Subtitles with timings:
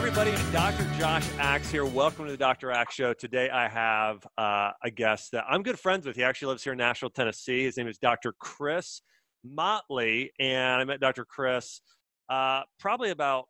[0.00, 0.34] everybody.
[0.50, 0.86] Dr.
[0.98, 1.84] Josh Axe here.
[1.84, 2.70] Welcome to the Dr.
[2.70, 3.12] Axe Show.
[3.12, 6.16] Today I have uh, a guest that I'm good friends with.
[6.16, 7.64] He actually lives here in Nashville, Tennessee.
[7.64, 8.32] His name is Dr.
[8.38, 9.02] Chris
[9.44, 10.32] Motley.
[10.40, 11.26] And I met Dr.
[11.26, 11.82] Chris
[12.30, 13.48] uh, probably about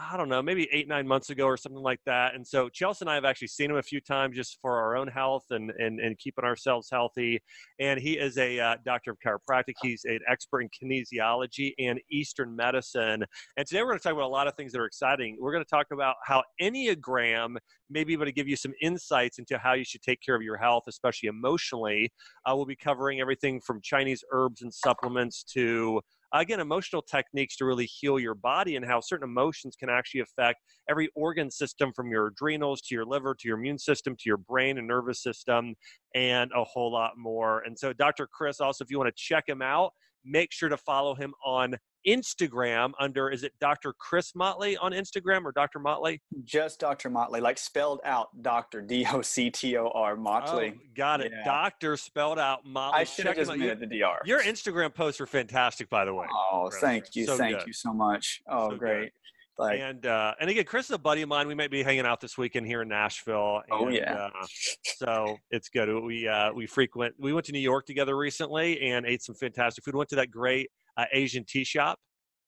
[0.00, 2.34] I don't know, maybe eight, nine months ago or something like that.
[2.34, 4.96] And so Chelsea and I have actually seen him a few times just for our
[4.96, 7.40] own health and, and, and keeping ourselves healthy.
[7.80, 9.74] And he is a uh, doctor of chiropractic.
[9.82, 13.24] He's an expert in kinesiology and Eastern medicine.
[13.56, 15.36] And today we're going to talk about a lot of things that are exciting.
[15.40, 17.56] We're going to talk about how Enneagram
[17.90, 20.42] may be able to give you some insights into how you should take care of
[20.42, 22.12] your health, especially emotionally.
[22.46, 26.00] Uh, we'll be covering everything from Chinese herbs and supplements to
[26.32, 30.60] again emotional techniques to really heal your body and how certain emotions can actually affect
[30.88, 34.36] every organ system from your adrenals to your liver to your immune system to your
[34.36, 35.74] brain and nervous system
[36.14, 37.62] and a whole lot more.
[37.62, 39.92] And so dr chris also if you want to check him out
[40.24, 43.92] make sure to follow him on Instagram under is it Dr.
[43.98, 45.78] Chris Motley on Instagram or Dr.
[45.78, 46.20] Motley?
[46.44, 47.10] Just Dr.
[47.10, 50.74] Motley, like spelled out Doctor D O C T O R Motley.
[50.76, 51.32] Oh, got it.
[51.34, 51.44] Yeah.
[51.44, 53.00] Doctor spelled out Motley.
[53.00, 54.20] I should have just made the DR.
[54.24, 56.26] Your Instagram posts are fantastic, by the way.
[56.30, 57.66] Oh, thank you, so thank good.
[57.66, 58.42] you so much.
[58.48, 59.12] Oh, so great.
[59.58, 61.48] Like, and uh, and again, Chris is a buddy of mine.
[61.48, 63.60] We might be hanging out this weekend here in Nashville.
[63.72, 64.28] Oh, and, oh yeah.
[64.40, 64.46] Uh,
[64.84, 65.88] so it's good.
[66.04, 67.16] We uh, we frequent.
[67.18, 69.96] We went to New York together recently and ate some fantastic food.
[69.96, 71.98] Went to that great uh, Asian tea shop.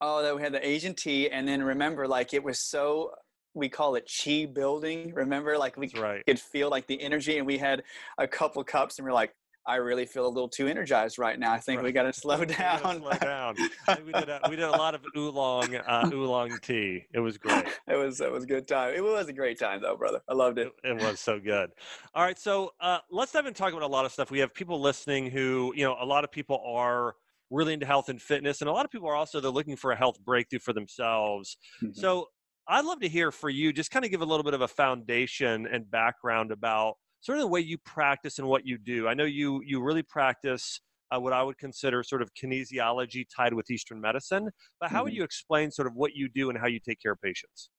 [0.02, 3.12] Oh, that we had the Asian tea, and then remember, like it was so
[3.54, 5.12] we call it chi building.
[5.14, 6.24] Remember, like we right.
[6.26, 7.82] could feel like the energy, and we had
[8.18, 9.34] a couple cups, and we're like,
[9.66, 11.52] I really feel a little too energized right now.
[11.52, 11.84] I think right.
[11.86, 13.00] we got to slow down.
[13.00, 13.56] slow down.
[14.04, 17.04] we did a, we did a lot of oolong uh, oolong tea.
[17.12, 17.66] It was great.
[17.88, 18.94] It was it was a good time.
[18.94, 20.20] It was a great time though, brother.
[20.28, 20.72] I loved it.
[20.84, 21.70] It, it was so good.
[22.14, 24.30] All right, so uh, let's dive and talk about a lot of stuff.
[24.30, 27.16] We have people listening who you know a lot of people are
[27.50, 29.92] really into health and fitness, and a lot of people are also they're looking for
[29.92, 31.56] a health breakthrough for themselves.
[31.82, 31.98] Mm-hmm.
[32.00, 32.26] So
[32.68, 34.68] I'd love to hear for you, just kind of give a little bit of a
[34.68, 39.08] foundation and background about sort of the way you practice and what you do.
[39.08, 40.80] I know you you really practice
[41.14, 44.48] uh, what I would consider sort of kinesiology tied with Eastern medicine,
[44.80, 45.04] but how mm-hmm.
[45.04, 47.70] would you explain sort of what you do and how you take care of patients?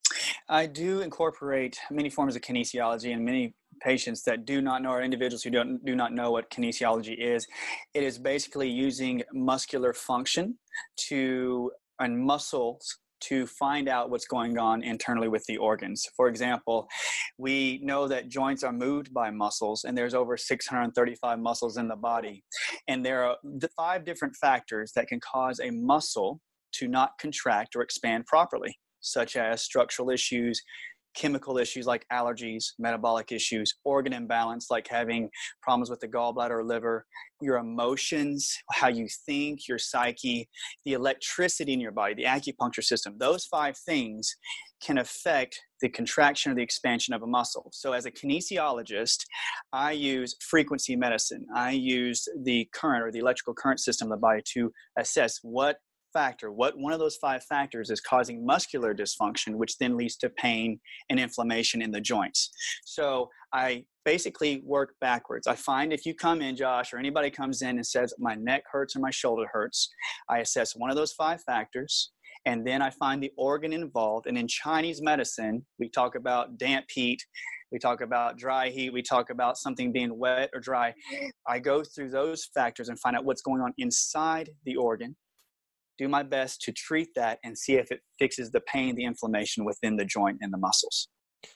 [0.50, 3.54] I do incorporate many forms of kinesiology and many
[3.84, 7.48] patients that do not know or individuals who don't do not know what kinesiology is.
[7.94, 10.58] It is basically using muscular function
[11.10, 16.08] to and muscles to find out what's going on internally with the organs.
[16.18, 16.88] For example,
[17.38, 21.96] we know that joints are moved by muscles, and there's over 635 muscles in the
[21.96, 22.44] body.
[22.88, 23.38] And there are
[23.78, 26.40] five different factors that can cause a muscle
[26.74, 30.62] to not contract or expand properly, such as structural issues,
[31.16, 35.30] chemical issues like allergies, metabolic issues, organ imbalance like having
[35.62, 37.06] problems with the gallbladder or liver,
[37.42, 40.48] your emotions, how you think, your psyche,
[40.86, 43.16] the electricity in your body, the acupuncture system.
[43.20, 44.36] Those five things
[44.82, 47.70] can affect the contraction or the expansion of a muscle.
[47.72, 49.18] So, as a kinesiologist,
[49.74, 51.46] I use frequency medicine.
[51.56, 55.78] I use the current or the electrical current system of the body to assess what
[56.14, 60.30] factor, what one of those five factors is causing muscular dysfunction, which then leads to
[60.30, 60.80] pain
[61.10, 62.52] and inflammation in the joints.
[62.86, 65.48] So I basically work backwards.
[65.48, 68.64] I find if you come in, Josh, or anybody comes in and says, my neck
[68.72, 69.90] hurts or my shoulder hurts,
[70.30, 72.12] I assess one of those five factors.
[72.46, 74.26] And then I find the organ involved.
[74.26, 77.24] And in Chinese medicine, we talk about damp heat,
[77.72, 80.94] we talk about dry heat, we talk about something being wet or dry.
[81.48, 85.16] I go through those factors and find out what's going on inside the organ
[86.02, 89.64] do my best to treat that and see if it fixes the pain, the inflammation
[89.64, 91.08] within the joint and the muscles.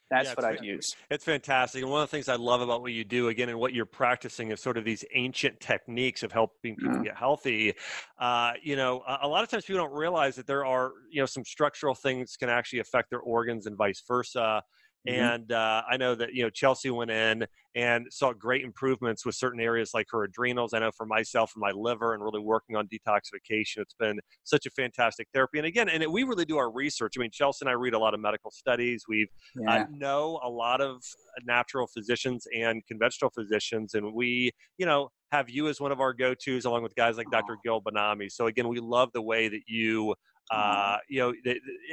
[0.09, 0.95] That's yeah, what I'd use.
[1.11, 1.81] It's fantastic.
[1.81, 3.85] And one of the things I love about what you do, again, and what you're
[3.85, 7.03] practicing is sort of these ancient techniques of helping people mm.
[7.03, 7.73] get healthy.
[8.19, 11.21] Uh, you know, a, a, lot of times people don't realize that there are, you
[11.21, 14.63] know, some structural things can actually affect their organs and vice versa.
[15.07, 15.21] Mm-hmm.
[15.21, 17.45] And uh, I know that you know Chelsea went in
[17.75, 20.73] and saw great improvements with certain areas like her adrenals.
[20.73, 23.77] I know for myself and my liver, and really working on detoxification.
[23.77, 25.59] It's been such a fantastic therapy.
[25.59, 27.15] And again, and it, we really do our research.
[27.17, 29.05] I mean, Chelsea and I read a lot of medical studies.
[29.07, 29.81] We yeah.
[29.81, 31.03] uh, know a lot of
[31.45, 36.13] natural physicians and conventional physicians, and we, you know, have you as one of our
[36.13, 37.57] go-tos along with guys like Dr.
[37.63, 38.31] Gil Banami.
[38.31, 40.15] So again, we love the way that you
[40.51, 41.33] uh, you know,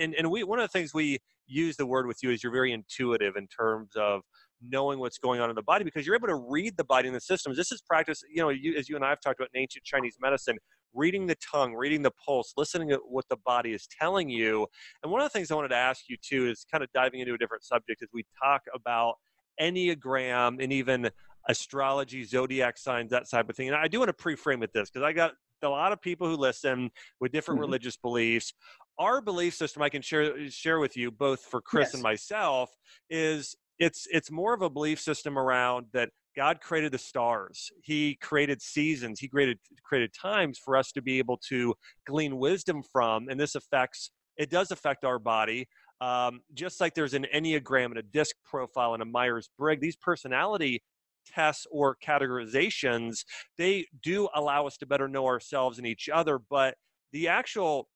[0.01, 2.53] and, and we, one of the things we use the word with you is you're
[2.53, 4.23] very intuitive in terms of
[4.63, 7.17] knowing what's going on in the body because you're able to read the body and
[7.17, 7.57] the systems.
[7.57, 9.85] This is practice, you know, you, as you and I have talked about in ancient
[9.85, 10.57] Chinese medicine,
[10.95, 14.67] reading the tongue, reading the pulse, listening to what the body is telling you.
[15.03, 17.21] And one of the things I wanted to ask you too is kind of diving
[17.21, 19.15] into a different subject as we talk about
[19.61, 21.11] Enneagram and even
[21.49, 23.69] astrology, zodiac signs, that type of thing.
[23.69, 26.29] And I do want to pre-frame it this because I got a lot of people
[26.29, 27.67] who listen with different mm-hmm.
[27.67, 28.53] religious beliefs
[28.99, 31.95] our belief system, I can share share with you both for Chris yes.
[31.95, 32.71] and myself,
[33.11, 37.71] is it's it's more of a belief system around that God created the stars.
[37.83, 39.21] He created seasons.
[39.21, 41.75] He created created times for us to be able to
[42.07, 45.69] glean wisdom from, and this affects it does affect our body.
[46.01, 49.97] Um, just like there's an enneagram and a disc profile and a Myers Briggs, these
[49.97, 50.83] personality
[51.27, 53.25] tests or categorizations
[53.59, 56.39] they do allow us to better know ourselves and each other.
[56.39, 56.77] But
[57.13, 57.89] the actual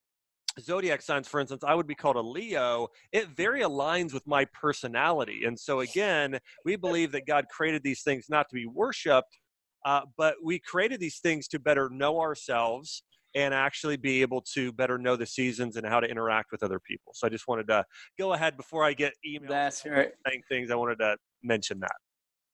[0.61, 4.45] zodiac signs, for instance, I would be called a Leo, it very aligns with my
[4.47, 5.45] personality.
[5.45, 9.39] And so, again, we believe that God created these things not to be worshiped,
[9.85, 13.03] uh, but we created these things to better know ourselves
[13.35, 16.81] and actually be able to better know the seasons and how to interact with other
[16.81, 17.13] people.
[17.15, 17.85] So I just wanted to
[18.19, 20.13] go ahead before I get emails That's right.
[20.27, 20.71] saying things.
[20.71, 21.93] I wanted to mention that.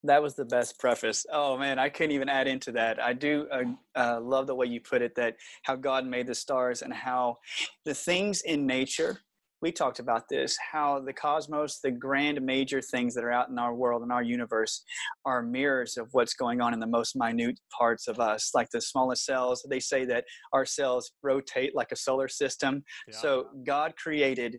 [0.05, 1.25] That was the best preface.
[1.33, 3.01] Oh man, I couldn't even add into that.
[3.01, 3.63] I do uh,
[3.95, 7.39] uh, love the way you put it that how God made the stars and how
[7.85, 9.21] the things in nature,
[9.61, 13.61] we talked about this, how the cosmos, the grand major things that are out in
[13.61, 14.83] our world and our universe
[15.25, 18.81] are mirrors of what's going on in the most minute parts of us, like the
[18.81, 19.65] smallest cells.
[19.71, 22.83] They say that our cells rotate like a solar system.
[23.07, 23.17] Yeah.
[23.19, 24.59] So God created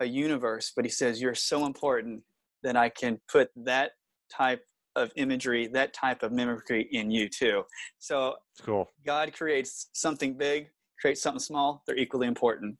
[0.00, 2.22] a universe, but He says, You're so important
[2.64, 3.92] that I can put that
[4.36, 4.62] type
[4.96, 7.62] of imagery, that type of mimicry in you too.
[7.98, 8.88] So cool.
[9.04, 10.68] God creates something big,
[11.00, 11.82] creates something small.
[11.86, 12.76] They're equally important.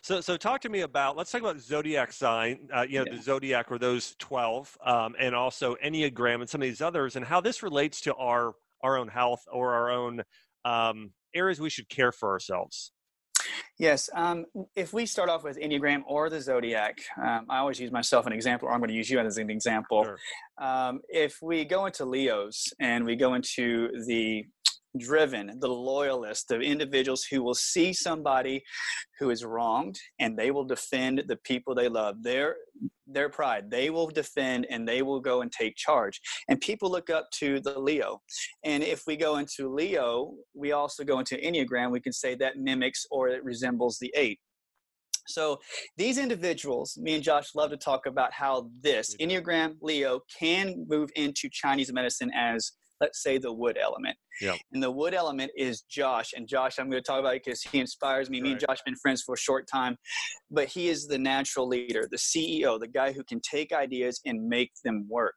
[0.00, 1.16] So, so talk to me about.
[1.16, 2.68] Let's talk about zodiac sign.
[2.74, 3.16] Uh, you know, yeah.
[3.16, 7.24] the zodiac or those twelve, um, and also enneagram and some of these others, and
[7.24, 10.22] how this relates to our our own health or our own
[10.64, 12.92] um, areas we should care for ourselves.
[13.78, 14.08] Yes.
[14.14, 18.26] Um, if we start off with Enneagram or the Zodiac, um, I always use myself
[18.26, 20.04] an example, or I'm going to use you as an example.
[20.04, 20.18] Sure.
[20.58, 24.44] Um, if we go into Leos and we go into the
[24.98, 28.62] driven, the loyalist, the individuals who will see somebody
[29.18, 32.22] who is wronged and they will defend the people they love.
[32.22, 32.56] Their
[33.06, 36.20] their pride, they will defend and they will go and take charge.
[36.48, 38.20] And people look up to the Leo.
[38.64, 42.58] And if we go into Leo, we also go into Enneagram, we can say that
[42.58, 44.40] mimics or it resembles the eight.
[45.28, 45.58] So
[45.96, 51.10] these individuals, me and Josh love to talk about how this Enneagram Leo can move
[51.16, 54.16] into Chinese medicine as let's say the wood element.
[54.40, 54.56] Yeah.
[54.72, 56.32] And the wood element is Josh.
[56.34, 58.38] And Josh, I'm going to talk about it because he inspires me.
[58.38, 58.44] Right.
[58.44, 59.96] Me and Josh have been friends for a short time,
[60.50, 64.48] but he is the natural leader, the CEO, the guy who can take ideas and
[64.48, 65.34] make them work.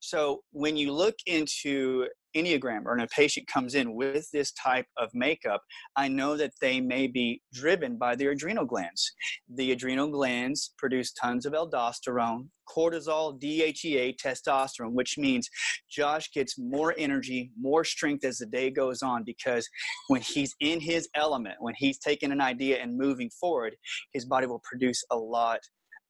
[0.00, 2.06] So when you look into
[2.36, 5.62] Enneagram or a patient comes in with this type of makeup,
[5.96, 9.12] I know that they may be driven by their adrenal glands.
[9.54, 15.48] The adrenal glands produce tons of aldosterone, cortisol, DHEA, testosterone, which means
[15.90, 19.68] Josh gets more energy, more strength as the day goes on because
[20.08, 23.76] when he's in his element, when he's taking an idea and moving forward,
[24.12, 25.60] his body will produce a lot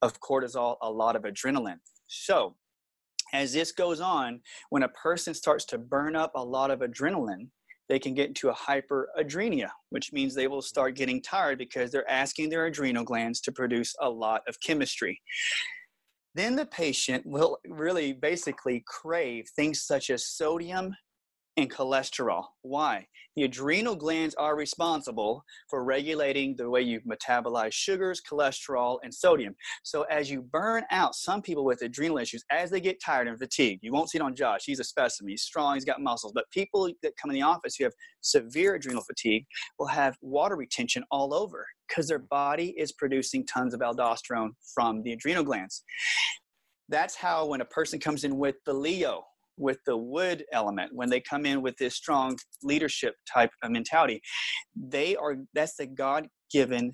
[0.03, 1.79] of cortisol, a lot of adrenaline.
[2.07, 2.57] So,
[3.33, 4.41] as this goes on,
[4.71, 7.49] when a person starts to burn up a lot of adrenaline,
[7.89, 12.11] they can get into a hyperadrenia, which means they will start getting tired because they're
[12.11, 15.21] asking their adrenal glands to produce a lot of chemistry.
[16.35, 20.95] Then the patient will really basically crave things such as sodium
[21.57, 22.45] and cholesterol.
[22.63, 23.07] Why?
[23.37, 29.55] The adrenal glands are responsible for regulating the way you metabolize sugars, cholesterol, and sodium.
[29.83, 33.39] So as you burn out, some people with adrenal issues, as they get tired and
[33.39, 34.63] fatigued, you won't see it on Josh.
[34.65, 35.31] He's a specimen.
[35.31, 35.75] He's strong.
[35.75, 36.33] He's got muscles.
[36.35, 39.47] But people that come in the office who have severe adrenal fatigue
[39.79, 45.03] will have water retention all over because their body is producing tons of aldosterone from
[45.03, 45.85] the adrenal glands.
[46.89, 49.25] That's how when a person comes in with the Leo,
[49.57, 54.21] with the wood element when they come in with this strong leadership type of mentality
[54.77, 56.93] they are that's the god-given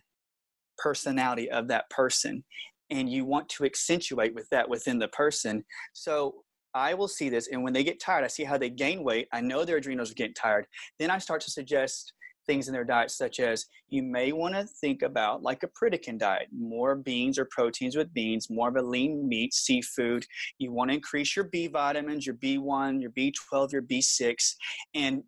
[0.76, 2.44] personality of that person
[2.90, 6.34] and you want to accentuate with that within the person so
[6.74, 9.26] I will see this, and when they get tired, I see how they gain weight.
[9.32, 10.66] I know their adrenals are getting tired.
[10.98, 12.12] Then I start to suggest
[12.48, 16.18] things in their diet, such as you may want to think about like a Pritikin
[16.18, 20.24] diet, more beans or proteins with beans, more of a lean meat, seafood.
[20.58, 24.54] You want to increase your B vitamins, your B1, your B12, your B6,
[24.94, 25.22] and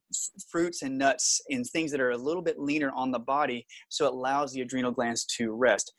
[0.50, 4.06] fruits and nuts and things that are a little bit leaner on the body so
[4.06, 5.92] it allows the adrenal glands to rest.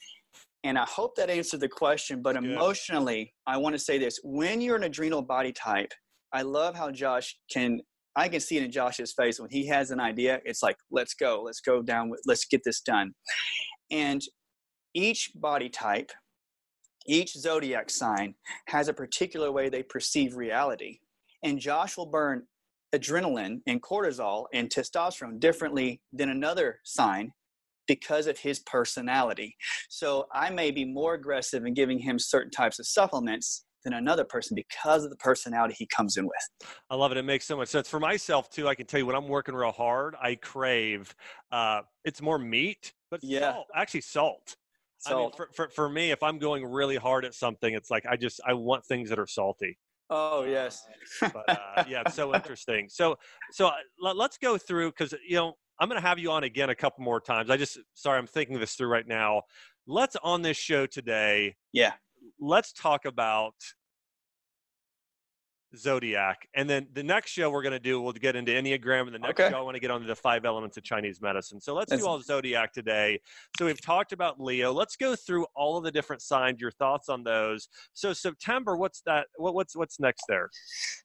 [0.63, 4.61] And I hope that answered the question, but emotionally, I want to say this when
[4.61, 5.91] you're an adrenal body type,
[6.33, 7.81] I love how Josh can
[8.15, 10.41] I can see it in Josh's face when he has an idea.
[10.43, 13.13] It's like, let's go, let's go down, let's get this done.
[13.89, 14.21] And
[14.93, 16.11] each body type,
[17.07, 18.35] each zodiac sign
[18.67, 20.99] has a particular way they perceive reality.
[21.43, 22.43] And Josh will burn
[22.93, 27.31] adrenaline and cortisol and testosterone differently than another sign
[27.87, 29.55] because of his personality.
[29.89, 34.23] So I may be more aggressive in giving him certain types of supplements than another
[34.23, 36.69] person because of the personality he comes in with.
[36.89, 37.17] I love it.
[37.17, 38.67] It makes so much sense for myself too.
[38.67, 41.13] I can tell you when I'm working real hard, I crave.
[41.51, 44.55] Uh, it's more meat, but yeah, salt, actually salt.
[44.99, 45.15] Salt.
[45.15, 48.05] I mean, for, for, for me, if I'm going really hard at something, it's like
[48.05, 49.77] I just I want things that are salty.
[50.09, 50.85] Oh yes.
[51.21, 52.87] but uh, yeah, it's so interesting.
[52.89, 53.17] So
[53.51, 56.43] so uh, let, let's go through because you know I'm going to have you on
[56.43, 57.49] again a couple more times.
[57.49, 59.43] I just sorry I'm thinking this through right now.
[59.87, 61.55] Let's on this show today.
[61.73, 61.93] Yeah
[62.41, 63.53] let's talk about
[65.77, 69.13] zodiac and then the next show we're going to do we'll get into enneagram and
[69.13, 69.49] the next okay.
[69.49, 71.61] show i want to get onto the five elements of chinese medicine.
[71.61, 72.01] So let's That's...
[72.01, 73.21] do all zodiac today.
[73.57, 74.73] So we've talked about leo.
[74.73, 77.69] Let's go through all of the different signs your thoughts on those.
[77.93, 80.49] So september what's that what, what's what's next there?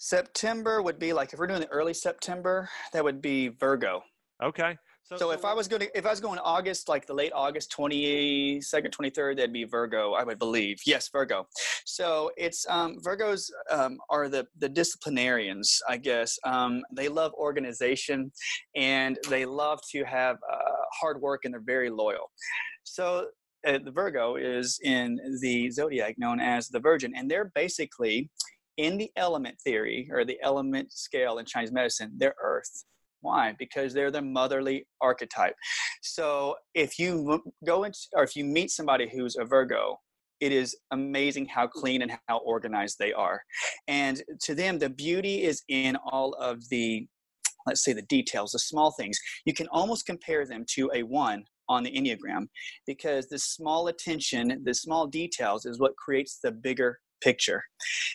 [0.01, 4.03] September would be like if we're doing the early september that would be virgo.
[4.43, 4.77] Okay
[5.09, 7.31] so, so, if I was going to, if I was going August, like the late
[7.33, 10.81] August, 22nd, 23rd, that'd be Virgo, I would believe.
[10.85, 11.47] Yes, Virgo.
[11.85, 16.37] So it's, um, Virgos um, are the, the disciplinarians, I guess.
[16.45, 18.33] Um, they love organization
[18.75, 22.33] and they love to have uh, hard work and they're very loyal.
[22.83, 23.29] So
[23.65, 28.29] uh, the Virgo is in the zodiac known as the Virgin, and they're basically
[28.77, 32.85] in the element theory or the element scale in Chinese medicine, they're Earth
[33.21, 33.55] why?
[33.59, 35.55] Because they're the motherly archetype.
[36.03, 39.99] So if you go into, or if you meet somebody who's a Virgo,
[40.41, 41.71] it is amazing how mm.
[41.71, 43.43] clean and how organized they are.
[43.89, 47.07] And to them, the beauty is in all of the,
[47.67, 49.19] let's say, the details, the small things.
[49.45, 52.49] You can almost compare them to a one on the Enneagram
[52.87, 57.65] because the small attention, the small details is what creates the bigger picture.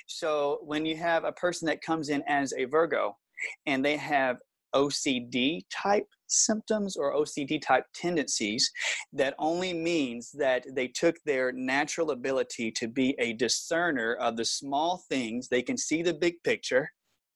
[0.07, 3.17] So when you have a person that comes in as a Virgo
[3.65, 4.37] and they have
[4.73, 8.71] OCD type symptoms or OCD type tendencies
[9.13, 14.45] that only means that they took their natural ability to be a discerner of the
[14.45, 15.47] small things.
[15.47, 16.89] They can see the big picture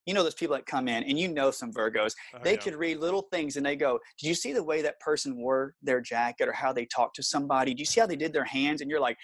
[0.05, 2.57] you know those people that come in and you know some virgos oh, they yeah.
[2.57, 5.73] could read little things and they go did you see the way that person wore
[5.81, 7.73] their jacket or how they talked to somebody?
[7.73, 8.81] Do you see how they did their hands?
[8.81, 9.17] And you're like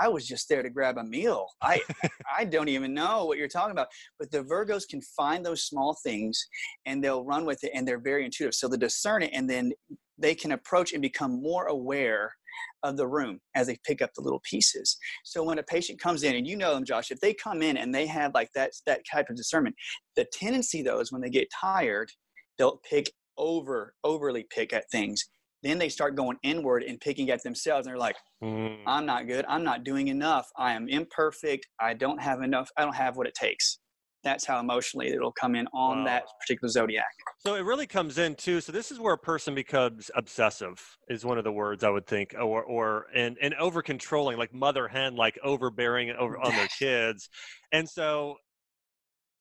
[0.00, 1.46] i was just there to grab a meal.
[1.62, 1.80] I
[2.38, 3.88] i don't even know what you're talking about.
[4.18, 6.46] But the virgos can find those small things
[6.86, 8.54] and they'll run with it and they're very intuitive.
[8.54, 9.72] So they discern it and then
[10.18, 12.32] they can approach and become more aware
[12.82, 14.96] of the room as they pick up the little pieces.
[15.24, 17.76] So when a patient comes in, and you know them, Josh, if they come in
[17.76, 19.76] and they have like that that type of discernment,
[20.16, 22.10] the tendency though is when they get tired,
[22.58, 25.24] they'll pick over overly pick at things.
[25.62, 28.78] Then they start going inward and picking at themselves, and they're like, mm.
[28.86, 29.44] "I'm not good.
[29.48, 30.46] I'm not doing enough.
[30.56, 31.66] I am imperfect.
[31.80, 32.70] I don't have enough.
[32.76, 33.78] I don't have what it takes."
[34.24, 36.04] That's how emotionally it'll come in on wow.
[36.04, 37.06] that particular zodiac.
[37.38, 38.60] So it really comes in too.
[38.60, 42.06] So this is where a person becomes obsessive is one of the words I would
[42.06, 46.68] think, or or and and over controlling, like mother hen, like overbearing over on their
[46.78, 47.28] kids,
[47.72, 48.36] and so.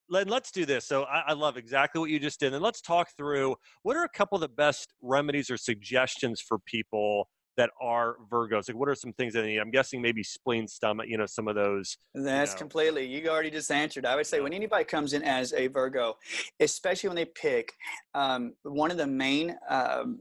[0.09, 0.87] Let, let's do this.
[0.87, 2.53] So I, I love exactly what you just did.
[2.53, 6.59] And let's talk through what are a couple of the best remedies or suggestions for
[6.59, 8.69] people that are Virgos?
[8.69, 9.59] Like, what are some things that they need?
[9.59, 11.97] I'm guessing maybe spleen, stomach, you know, some of those.
[12.13, 12.59] That's you know.
[12.59, 13.05] completely.
[13.05, 14.05] You already just answered.
[14.05, 16.15] I would say when anybody comes in as a Virgo,
[16.59, 17.73] especially when they pick,
[18.13, 20.19] um, one of the main, um,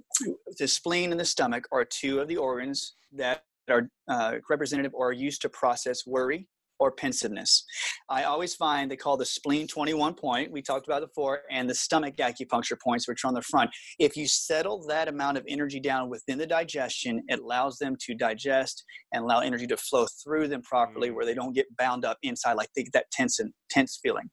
[0.59, 5.13] the spleen and the stomach are two of the organs that are uh, representative or
[5.13, 6.49] used to process worry
[6.79, 7.65] or pensiveness.
[8.09, 11.75] I always find they call the spleen 21 point, we talked about before, and the
[11.75, 13.71] stomach acupuncture points, which are on the front.
[13.99, 18.15] If you settle that amount of energy down within the digestion, it allows them to
[18.15, 21.15] digest and allow energy to flow through them properly mm.
[21.15, 24.29] where they don't get bound up inside like they get that tense and tense feeling.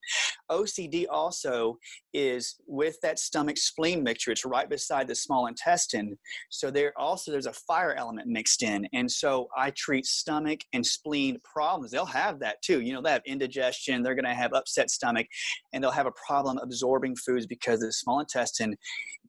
[0.51, 1.77] OCD also
[2.13, 6.17] is with that stomach spleen mixture, it's right beside the small intestine.
[6.49, 8.87] So there also there's a fire element mixed in.
[8.93, 11.91] And so I treat stomach and spleen problems.
[11.91, 12.81] They'll have have that too.
[12.81, 15.27] You know, they have indigestion, they're going to have upset stomach,
[15.71, 18.75] and they'll have a problem absorbing foods because the small intestine,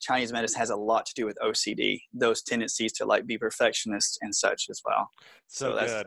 [0.00, 4.18] Chinese medicine has a lot to do with OCD, those tendencies to like be perfectionists
[4.23, 5.08] and such as well.
[5.46, 6.06] So, so good.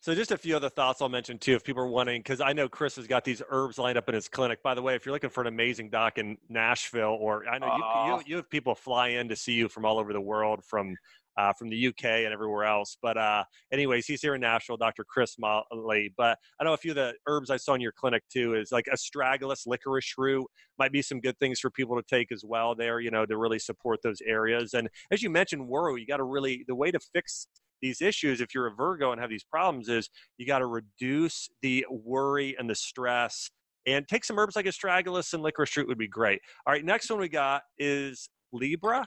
[0.00, 2.52] So just a few other thoughts I'll mention too, if people are wanting, because I
[2.52, 4.62] know Chris has got these herbs lined up in his clinic.
[4.62, 7.66] By the way, if you're looking for an amazing doc in Nashville, or I know
[7.66, 10.64] you, you, you have people fly in to see you from all over the world,
[10.64, 10.96] from
[11.36, 12.96] uh, from the UK and everywhere else.
[13.00, 15.04] But uh, anyways, he's here in Nashville, Dr.
[15.04, 16.12] Chris Motley.
[16.16, 18.72] But I know a few of the herbs I saw in your clinic too is
[18.72, 20.46] like astragalus, licorice root
[20.78, 23.36] might be some good things for people to take as well there, you know, to
[23.36, 24.74] really support those areas.
[24.74, 27.46] And as you mentioned, worry, you got to really, the way to fix
[27.80, 30.08] these issues if you're a Virgo and have these problems is
[30.38, 33.50] you got to reduce the worry and the stress
[33.86, 36.40] and take some herbs like astragalus and licorice root would be great.
[36.66, 39.06] All right, next one we got is Libra.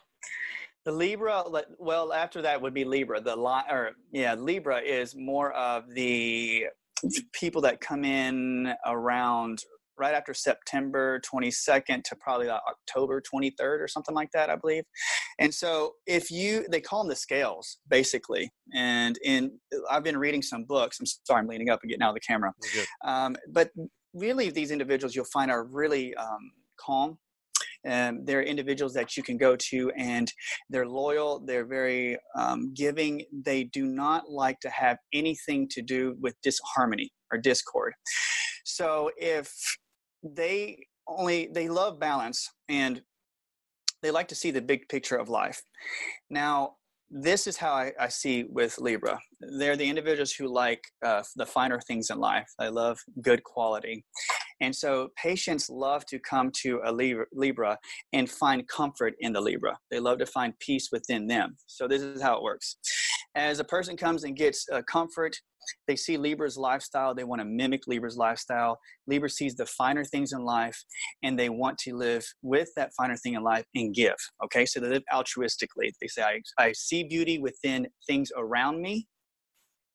[0.86, 1.44] The Libra,
[1.80, 3.20] well, after that would be Libra.
[3.20, 6.68] The or yeah, Libra is more of the
[7.34, 9.60] people that come in around
[9.98, 14.84] right after September 22nd to probably like October 23rd or something like that, I believe.
[15.40, 18.52] And so if you, they call them the scales basically.
[18.74, 19.58] And in,
[19.90, 21.00] I've been reading some books.
[21.00, 22.52] I'm sorry, I'm leaning up and getting out of the camera.
[23.04, 23.72] Um, but
[24.14, 27.18] really these individuals you'll find are really um, calm
[27.86, 30.32] and they're individuals that you can go to and
[30.70, 33.24] they're loyal they're very um, giving.
[33.46, 37.94] They do not like to have anything to do with disharmony or discord.
[38.64, 39.54] So if
[40.24, 43.02] they only they love balance and
[44.02, 45.62] they like to see the big picture of life.
[46.30, 46.76] Now
[47.10, 49.20] this is how I, I, see with Libra.
[49.58, 52.48] They're the individuals who like uh, the finer things in life.
[52.60, 54.06] They love good quality.
[54.62, 57.78] And so patients love to come to a Libra
[58.14, 59.78] and find comfort in the Libra.
[59.92, 61.58] They love to find peace within them.
[61.68, 62.78] So this is how it works.
[63.36, 65.36] As a person comes and gets uh, comfort,
[65.88, 68.80] they see Libra's lifestyle, they want to mimic Libra's lifestyle.
[69.08, 70.82] Libra sees the finer things in life
[71.24, 74.16] and they want to live with that finer thing in life and give.
[74.44, 75.92] Okay, so they live altruistically.
[76.00, 79.08] They say, I, I see beauty within things around me,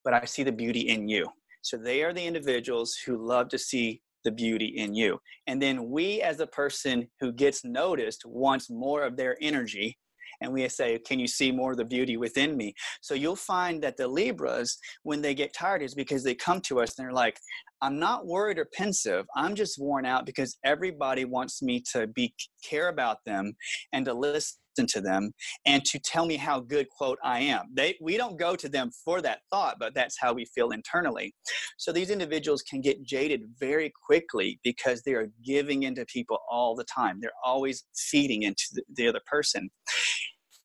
[0.05, 1.27] but I see the beauty in you.
[1.63, 5.19] So they are the individuals who love to see the beauty in you.
[5.47, 9.99] And then we, as a person who gets noticed, wants more of their energy.
[10.43, 12.75] And we say, Can you see more of the beauty within me?
[13.03, 16.81] So you'll find that the Libras, when they get tired, is because they come to
[16.81, 17.39] us and they're like,
[17.83, 19.27] I'm not worried or pensive.
[19.35, 23.55] I'm just worn out because everybody wants me to be care about them
[23.93, 24.57] and to listen
[24.89, 25.33] to them
[25.67, 27.67] and to tell me how good quote i am.
[27.73, 31.35] They we don't go to them for that thought but that's how we feel internally.
[31.79, 36.75] So these individuals can get jaded very quickly because they are giving into people all
[36.75, 37.19] the time.
[37.21, 39.71] They're always feeding into the, the other person.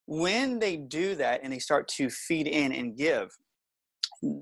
[0.07, 3.29] When they do that and they start to feed in and give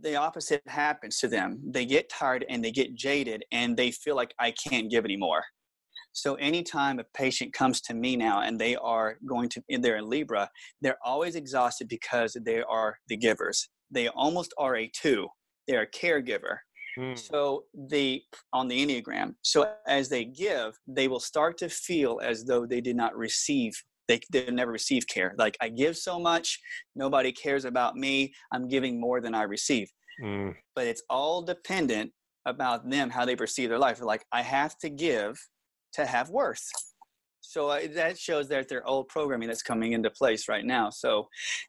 [0.02, 1.60] the opposite happens to them.
[1.66, 5.44] They get tired and they get jaded and they feel like i can't give anymore
[6.14, 9.98] so anytime a patient comes to me now and they are going to in there
[9.98, 10.50] in Libra,
[10.82, 13.70] they're always exhausted because they are the givers.
[13.92, 15.28] They almost are a two.
[15.68, 16.58] They're a caregiver.
[16.98, 17.18] Mm.
[17.18, 18.22] So the
[18.54, 19.34] on the Enneagram.
[19.42, 23.74] So as they give, they will start to feel as though they did not receive
[24.08, 25.34] they, they never receive care.
[25.38, 26.60] Like I give so much,
[26.96, 28.34] nobody cares about me.
[28.52, 29.90] I'm giving more than I receive.
[30.22, 30.56] Mm.
[30.76, 32.12] But it's all dependent
[32.46, 33.98] about them how they perceive their life.
[33.98, 35.40] They're like I have to give
[35.94, 36.64] to have worth.
[37.42, 40.90] So uh, that shows that their old programming that's coming into place right now.
[40.90, 41.28] So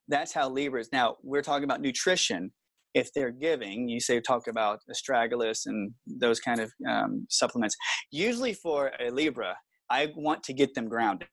[0.08, 0.88] that's how Libra is.
[0.92, 2.52] Now we're talking about nutrition.
[2.94, 7.76] If they're giving, you say talk about astragalus and those kind of um, supplements.
[8.12, 9.56] Usually for a Libra,
[9.90, 11.28] I want to get them grounded.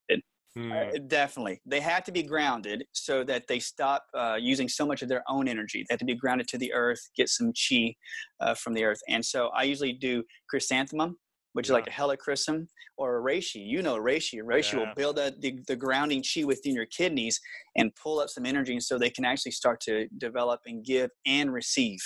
[0.56, 0.72] Hmm.
[0.72, 1.62] Uh, definitely.
[1.66, 5.24] They have to be grounded so that they stop uh, using so much of their
[5.30, 5.86] own energy.
[5.88, 7.96] They have to be grounded to the earth, get some chi
[8.42, 9.00] uh, from the earth.
[9.08, 11.16] And so I usually do chrysanthemum
[11.54, 11.72] which yeah.
[11.72, 13.66] is like a helichrysum or a reishi.
[13.66, 14.42] You know reishi.
[14.42, 14.80] Reishi yeah.
[14.80, 17.40] will build a, the, the grounding chi within your kidneys
[17.76, 21.52] and pull up some energy so they can actually start to develop and give and
[21.52, 22.00] receive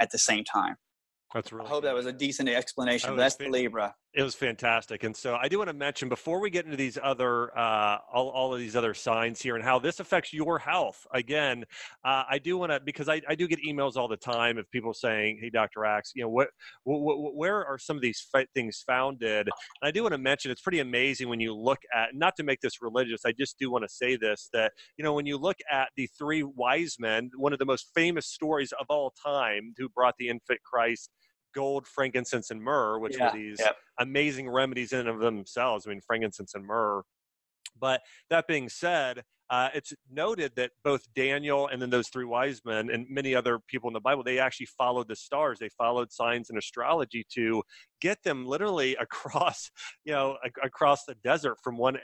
[0.00, 0.76] at the same time.
[1.34, 1.66] That's really.
[1.66, 3.10] I hope that was a decent explanation.
[3.10, 3.94] That That's the Libra.
[4.12, 6.98] It was fantastic, and so I do want to mention before we get into these
[7.00, 11.06] other, uh, all, all of these other signs here and how this affects your health.
[11.14, 11.64] Again,
[12.04, 14.68] uh, I do want to because I, I do get emails all the time of
[14.72, 15.84] people saying, "Hey, Dr.
[15.84, 16.48] Axe, you know what,
[16.82, 20.60] what, where are some of these things founded?" And I do want to mention it's
[20.60, 23.20] pretty amazing when you look at not to make this religious.
[23.24, 26.08] I just do want to say this that you know when you look at the
[26.18, 30.30] three wise men, one of the most famous stories of all time, who brought the
[30.30, 31.10] infant Christ
[31.54, 33.60] gold, frankincense, and myrrh, which yeah, were these
[33.98, 35.86] amazing remedies in and of themselves.
[35.86, 37.02] I mean, frankincense and myrrh.
[37.80, 42.60] But that being said, uh, it's noted that both Daniel and then those three wise
[42.64, 45.58] men and many other people in the Bible, they actually followed the stars.
[45.58, 47.64] They followed signs and astrology to
[48.00, 49.72] get them literally across,
[50.04, 51.98] you know, across the desert from one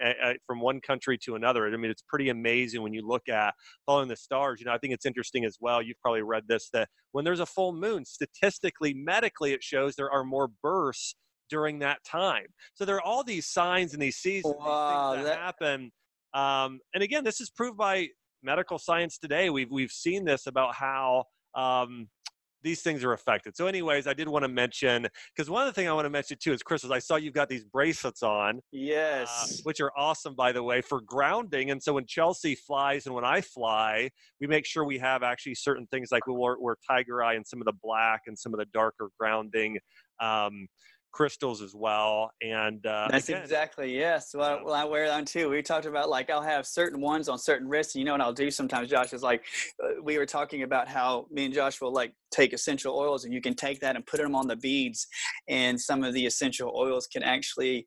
[0.45, 1.73] from one country to another.
[1.73, 3.55] I mean, it's pretty amazing when you look at
[3.87, 4.59] following the stars.
[4.59, 5.81] You know, I think it's interesting as well.
[5.81, 10.11] You've probably read this that when there's a full moon, statistically, medically, it shows there
[10.11, 11.15] are more births
[11.49, 12.47] during that time.
[12.75, 15.91] So there are all these signs and these seasons wow, these that, that happen
[16.37, 18.09] um, and again, this is proved by
[18.43, 19.49] medical science today.
[19.49, 22.09] We've we've seen this about how um,
[22.63, 23.57] these things are affected.
[23.57, 26.11] So, anyways, I did want to mention because one of the things I want to
[26.11, 26.93] mention too is crystals.
[26.93, 30.63] I saw you've got these bracelets on, uh, yes, uh, which are awesome, by the
[30.63, 31.71] way, for grounding.
[31.71, 35.55] And so when Chelsea flies and when I fly, we make sure we have actually
[35.55, 38.53] certain things like we wear, wear tiger eye and some of the black and some
[38.53, 39.79] of the darker grounding.
[40.21, 40.67] Um,
[41.13, 42.31] crystals as well.
[42.43, 44.35] And uh, that's again, exactly yes.
[44.35, 45.49] Well, well, I wear them too.
[45.49, 47.95] We talked about like I'll have certain ones on certain wrists.
[47.95, 49.45] You know what I'll do sometimes, Josh is like
[49.83, 53.33] uh, we were talking about how me and Josh will like take essential oils and
[53.33, 55.07] you can take that and put them on the beads,
[55.49, 57.87] and some of the essential oils can actually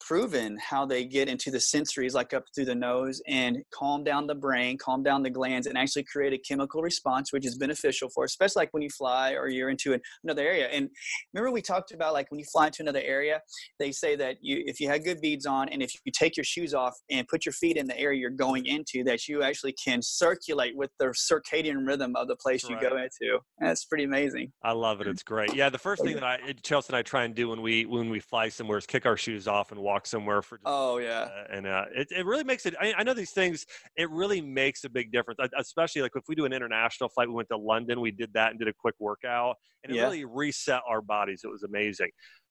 [0.00, 4.26] proven how they get into the sensories like up through the nose and calm down
[4.26, 8.08] the brain calm down the glands and actually create a chemical response which is beneficial
[8.10, 10.68] for especially like when you fly or you're into another area.
[10.68, 10.88] And
[11.32, 13.40] remember we talked about like when you fly into another area
[13.78, 16.44] they say that you if you had good beads on and if you take your
[16.44, 19.74] shoes off and put your feet in the area you're going into that you actually
[19.84, 22.90] can circulate with the circadian rhythm of the place That's you right.
[22.90, 23.38] go into.
[23.58, 24.52] That's pretty amazing.
[24.62, 25.06] I love it.
[25.06, 25.54] It's great.
[25.54, 28.08] Yeah the first thing that i chelsea and i try and do when we when
[28.10, 31.28] we fly somewhere is kick our shoes off and walk somewhere for just, oh yeah
[31.28, 33.66] uh, and uh, it, it really makes it I, I, know these things
[33.96, 37.34] it really makes a big difference especially like if we do an international flight we
[37.34, 40.04] went to london we did that and did a quick workout and it yeah.
[40.04, 42.08] really reset our bodies it was amazing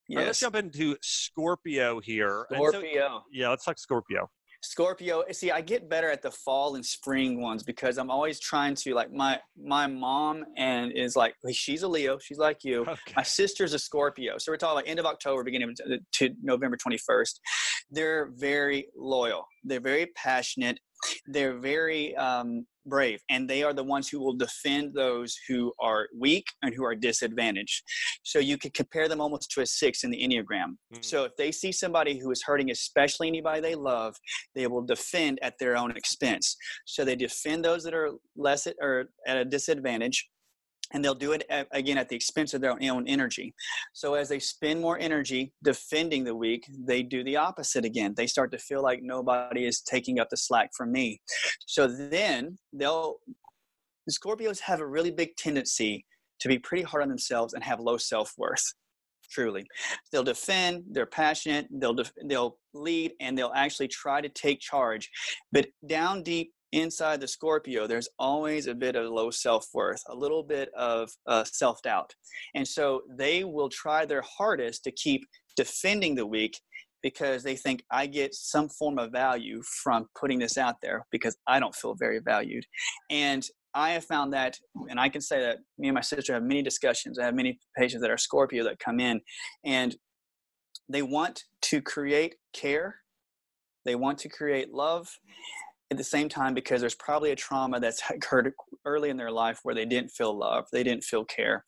[0.08, 0.18] yes.
[0.18, 4.30] Right, let's jump into scorpio here scorpio so, yeah let's talk scorpio
[4.64, 5.24] Scorpio.
[5.32, 8.94] See, I get better at the fall and spring ones because I'm always trying to
[8.94, 12.18] like my my mom and is like she's a Leo.
[12.18, 12.82] She's like you.
[12.82, 13.14] Okay.
[13.16, 14.38] My sister's a Scorpio.
[14.38, 17.40] So we're talking about end of October, beginning to, to November 21st.
[17.92, 19.46] They're very loyal.
[19.64, 20.80] They're very passionate.
[21.28, 26.08] They're very um, brave and they are the ones who will defend those who are
[26.18, 27.84] weak and who are disadvantaged.
[28.24, 30.78] So you could compare them almost to a six in the enneagram.
[30.94, 31.04] Mm.
[31.04, 34.16] so if they see somebody who is hurting especially anybody they love
[34.56, 36.56] they will defend at their own expense.
[36.86, 40.28] So they defend those that are less or at a disadvantage
[40.92, 43.54] and they'll do it again at the expense of their own energy.
[43.94, 48.14] So as they spend more energy defending the weak, they do the opposite again.
[48.16, 51.20] They start to feel like nobody is taking up the slack from me.
[51.66, 53.16] So then they'll
[54.06, 56.06] the Scorpios have a really big tendency
[56.42, 58.74] to be pretty hard on themselves and have low self-worth.
[59.32, 59.66] Truly,
[60.12, 60.84] they'll defend.
[60.92, 61.68] They're passionate.
[61.72, 65.10] They'll def- they'll lead, and they'll actually try to take charge.
[65.52, 70.16] But down deep inside the Scorpio, there's always a bit of low self worth, a
[70.16, 72.14] little bit of uh, self doubt.
[72.56, 76.60] And so they will try their hardest to keep defending the weak
[77.02, 81.38] because they think I get some form of value from putting this out there because
[81.48, 82.66] I don't feel very valued.
[83.10, 84.58] And I have found that,
[84.90, 87.20] and I can say that me and my sister have many discussions.
[87.20, 89.20] I have many patients that are Scorpio that come in
[89.66, 89.96] and
[90.90, 92.96] they want to create care,
[93.86, 95.10] they want to create love,
[95.94, 98.52] at the same time because there's probably a trauma that's occurred
[98.86, 101.64] early in their life where they didn't feel love, they didn't feel care.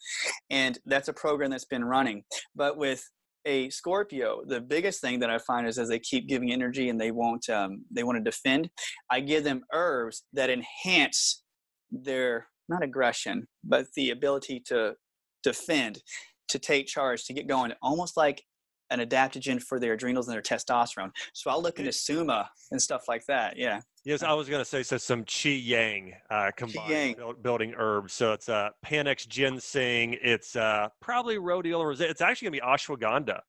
[0.49, 2.23] And that's a program that's been running.
[2.55, 3.07] But with
[3.45, 6.99] a Scorpio, the biggest thing that I find is as they keep giving energy and
[6.99, 8.69] they won't, um, they want to defend,
[9.11, 11.43] I give them herbs that enhance
[11.91, 14.95] their not aggression, but the ability to
[15.43, 16.01] defend,
[16.49, 18.43] to take charge, to get going, almost like
[18.91, 21.11] an adaptogen for their adrenals and their testosterone.
[21.33, 23.57] So I'll look into Suma and stuff like that.
[23.57, 23.81] Yeah.
[24.03, 24.97] Yes, I was going to say so.
[24.97, 27.13] Some Qi Yang uh, combined yang.
[27.15, 28.13] Build, building herbs.
[28.13, 30.17] So it's uh, Panax ginseng.
[30.21, 32.09] It's uh, probably rhodiola rosea.
[32.09, 33.39] It's actually going to be ashwagandha.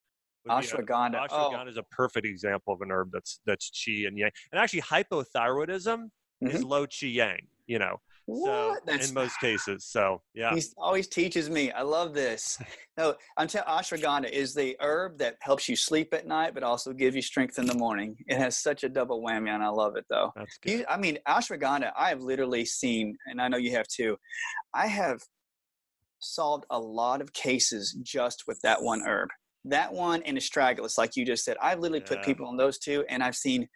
[0.49, 1.25] Ashwagandha.
[1.25, 1.69] A, ashwagandha oh.
[1.69, 4.31] is a perfect example of an herb that's that's Qi and Yang.
[4.53, 6.47] And actually, hypothyroidism mm-hmm.
[6.47, 7.41] is low Qi Yang.
[7.67, 7.97] You know,
[8.27, 8.79] what?
[8.79, 9.85] So, That's, in most cases.
[9.85, 10.55] So yeah.
[10.55, 11.71] He always teaches me.
[11.71, 12.59] I love this.
[12.99, 16.93] no, I'm telling ashwagandha is the herb that helps you sleep at night, but also
[16.93, 18.17] gives you strength in the morning.
[18.27, 20.33] It has such a double whammy, and I love it though.
[20.37, 20.73] That's good.
[20.73, 21.93] You, I mean, ashwagandha.
[21.97, 24.17] I have literally seen, and I know you have too.
[24.75, 25.21] I have
[26.19, 29.29] solved a lot of cases just with that one herb.
[29.65, 31.57] That one and astragalus, like you just said.
[31.63, 32.17] I've literally yeah.
[32.17, 33.69] put people on those two, and I've seen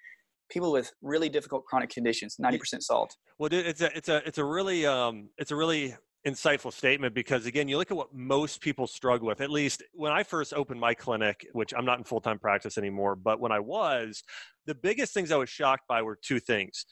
[0.51, 3.17] people with really difficult chronic conditions 90% solved.
[3.39, 5.95] Well it's a it's a it's a really um it's a really
[6.27, 9.41] insightful statement because again you look at what most people struggle with.
[9.41, 13.17] At least when i first opened my clinic which i'm not in full-time practice anymore
[13.17, 14.23] but when i was
[14.67, 16.85] the biggest things i was shocked by were two things.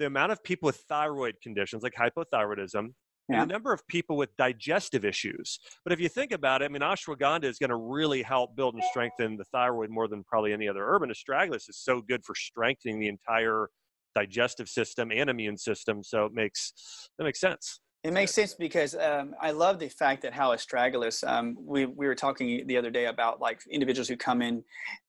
[0.00, 2.88] The amount of people with thyroid conditions like hypothyroidism
[3.28, 3.42] yeah.
[3.42, 5.58] a number of people with digestive issues.
[5.84, 8.74] But if you think about it, I mean, ashwagandha is going to really help build
[8.74, 11.02] and strengthen the thyroid more than probably any other herb.
[11.02, 13.68] And astragalus is so good for strengthening the entire
[14.14, 16.02] digestive system and immune system.
[16.02, 16.72] So it makes
[17.18, 17.80] that makes sense.
[18.04, 21.26] It makes sense because um, I love the fact that how astragalus.
[21.26, 24.62] Um, we we were talking the other day about like individuals who come in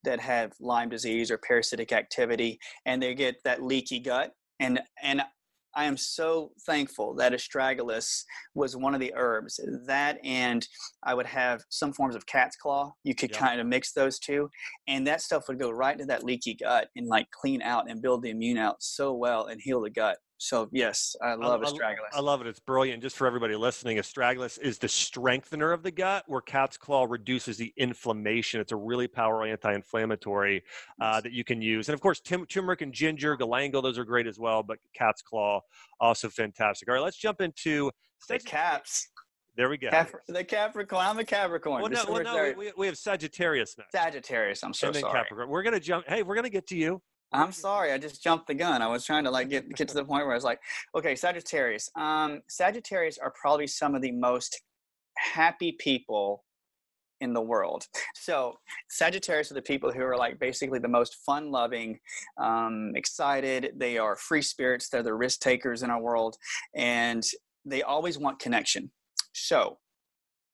[0.05, 5.21] that have Lyme disease or parasitic activity, and they get that leaky gut, and and
[5.75, 9.59] I am so thankful that astragalus was one of the herbs.
[9.85, 10.65] That and
[11.03, 12.93] I would have some forms of cat's claw.
[13.03, 13.39] You could yep.
[13.39, 14.49] kind of mix those two,
[14.87, 18.01] and that stuff would go right to that leaky gut and like clean out and
[18.01, 20.17] build the immune out so well and heal the gut.
[20.37, 22.13] So yes, I love I, astragalus.
[22.13, 22.47] I love it.
[22.47, 23.01] It's brilliant.
[23.01, 27.57] Just for everybody listening, astragalus is the strengthener of the gut, where cat's claw reduces
[27.57, 28.59] the inflammation.
[28.59, 30.63] It's a really powerful anti-inflammatory
[30.99, 31.87] uh, that you can use.
[31.87, 34.61] And of course, tim- turmeric and ginger, galangal, those are great as well.
[34.61, 35.61] But cat's claw
[35.99, 36.89] also fantastic.
[36.89, 37.91] All right, let's jump into
[38.27, 39.09] the caps.
[39.57, 39.89] There we go.
[39.89, 41.05] Cap- the Capricorn.
[41.05, 41.81] I'm a Capricorn.
[41.81, 43.85] Well, no, well, no we, we, have Sagittarius now.
[43.89, 44.63] Sagittarius.
[44.63, 45.13] I'm so and then sorry.
[45.13, 45.47] Capricorn.
[45.47, 46.05] We're gonna jump.
[46.09, 47.01] Hey, we're gonna get to you.
[47.35, 48.81] I'm sorry, I just jumped the gun.
[48.81, 50.59] I was trying to like get get to the point where I was like,
[50.95, 51.89] okay, Sagittarius.
[51.95, 54.61] Um, Sagittarius are probably some of the most
[55.17, 56.43] happy people
[57.21, 57.85] in the world.
[58.13, 58.55] So
[58.89, 61.99] Sagittarius are the people who are like basically the most fun-loving,
[62.37, 63.71] um, excited.
[63.77, 64.89] They are free spirits.
[64.89, 66.35] They're the risk takers in our world,
[66.75, 67.23] and
[67.65, 68.91] they always want connection.
[69.33, 69.77] So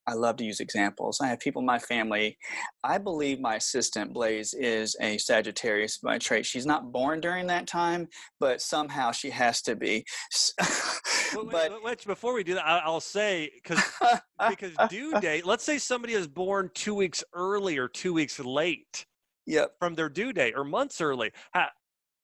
[0.07, 1.19] I love to use examples.
[1.21, 2.37] I have people in my family.
[2.83, 6.45] I believe my assistant Blaze is a Sagittarius by trait.
[6.45, 8.07] She's not born during that time,
[8.39, 10.03] but somehow she has to be.
[11.33, 13.83] but wait, wait, before we do that, I'll say because
[14.49, 15.45] because due date.
[15.45, 19.05] Let's say somebody is born two weeks early or two weeks late.
[19.47, 19.73] Yep.
[19.79, 21.31] From their due date or months early.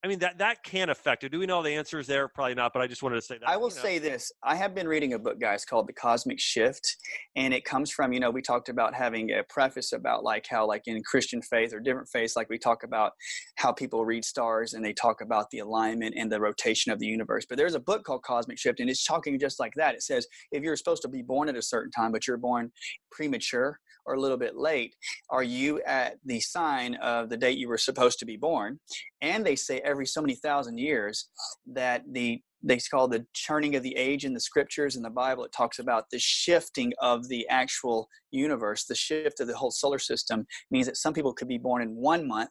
[0.07, 1.33] I mean that that can affect it.
[1.33, 2.29] Do we know the answers there?
[2.29, 3.49] Probably not, but I just wanted to say that.
[3.49, 3.81] I will you know.
[3.81, 6.95] say this: I have been reading a book, guys, called The Cosmic Shift,
[7.35, 10.65] and it comes from you know we talked about having a preface about like how
[10.65, 13.11] like in Christian faith or different faiths, like we talk about
[13.57, 17.05] how people read stars and they talk about the alignment and the rotation of the
[17.05, 17.45] universe.
[17.45, 19.93] But there's a book called Cosmic Shift, and it's talking just like that.
[19.93, 22.71] It says if you're supposed to be born at a certain time, but you're born
[23.11, 24.95] premature or a little bit late,
[25.29, 28.79] are you at the sign of the date you were supposed to be born?
[29.21, 31.29] And they say every so many thousand years
[31.67, 35.45] that the they call the churning of the age in the scriptures in the bible
[35.45, 39.99] it talks about the shifting of the actual universe the shift of the whole solar
[39.99, 42.49] system means that some people could be born in one month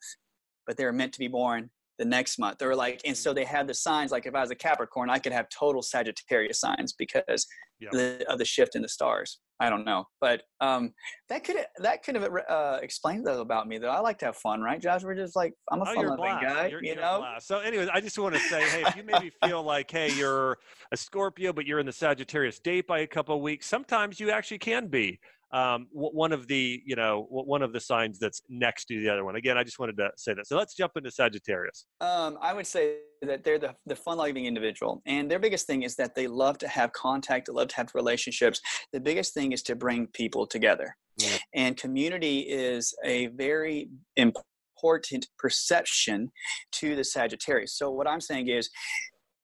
[0.67, 3.37] but they're meant to be born the next month or like and so mm.
[3.37, 6.61] they have the signs like if i was a capricorn i could have total sagittarius
[6.61, 7.47] signs because
[7.81, 7.91] yep.
[7.93, 10.93] the, of the shift in the stars I don't know, but um,
[11.31, 13.79] that could that could have uh, explained that about me.
[13.79, 15.03] Though I like to have fun, right, Josh?
[15.03, 17.25] We're just like I'm a oh, fun-loving guy, you're, you you're know.
[17.39, 20.59] So, anyways, I just want to say, hey, if you maybe feel like, hey, you're
[20.93, 24.31] a Scorpio, but you're in the Sagittarius date by a couple of weeks, sometimes you
[24.31, 25.19] actually can be
[25.57, 29.25] um, one of the you know one of the signs that's next to the other
[29.25, 29.37] one.
[29.37, 30.47] Again, I just wanted to say that.
[30.47, 31.87] So let's jump into Sagittarius.
[32.01, 35.97] Um, I would say that they're the, the fun-loving individual, and their biggest thing is
[35.97, 38.61] that they love to have contact, they love to have relationships.
[38.93, 41.39] The biggest thing is to bring people together, mm.
[41.55, 46.31] and community is a very important perception
[46.73, 47.79] to the Sagittarius.
[47.79, 48.69] So what I'm saying is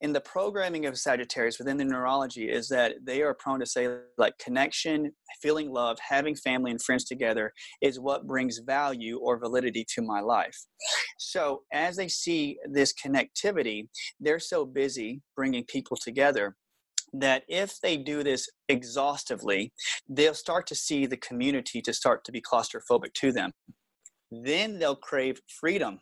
[0.02, 3.88] in the programming of Sagittarius within the neurology is that they are prone to say
[4.18, 9.86] like connection, feeling love, having family and friends together is what brings value or validity
[9.94, 10.58] to my life.
[11.18, 13.88] So as they see this connectivity,
[14.18, 16.56] they're so busy bringing people together
[17.12, 19.72] that if they do this exhaustively,
[20.08, 23.52] they'll start to see the community to start to be claustrophobic to them.
[24.32, 26.00] Then they'll crave freedom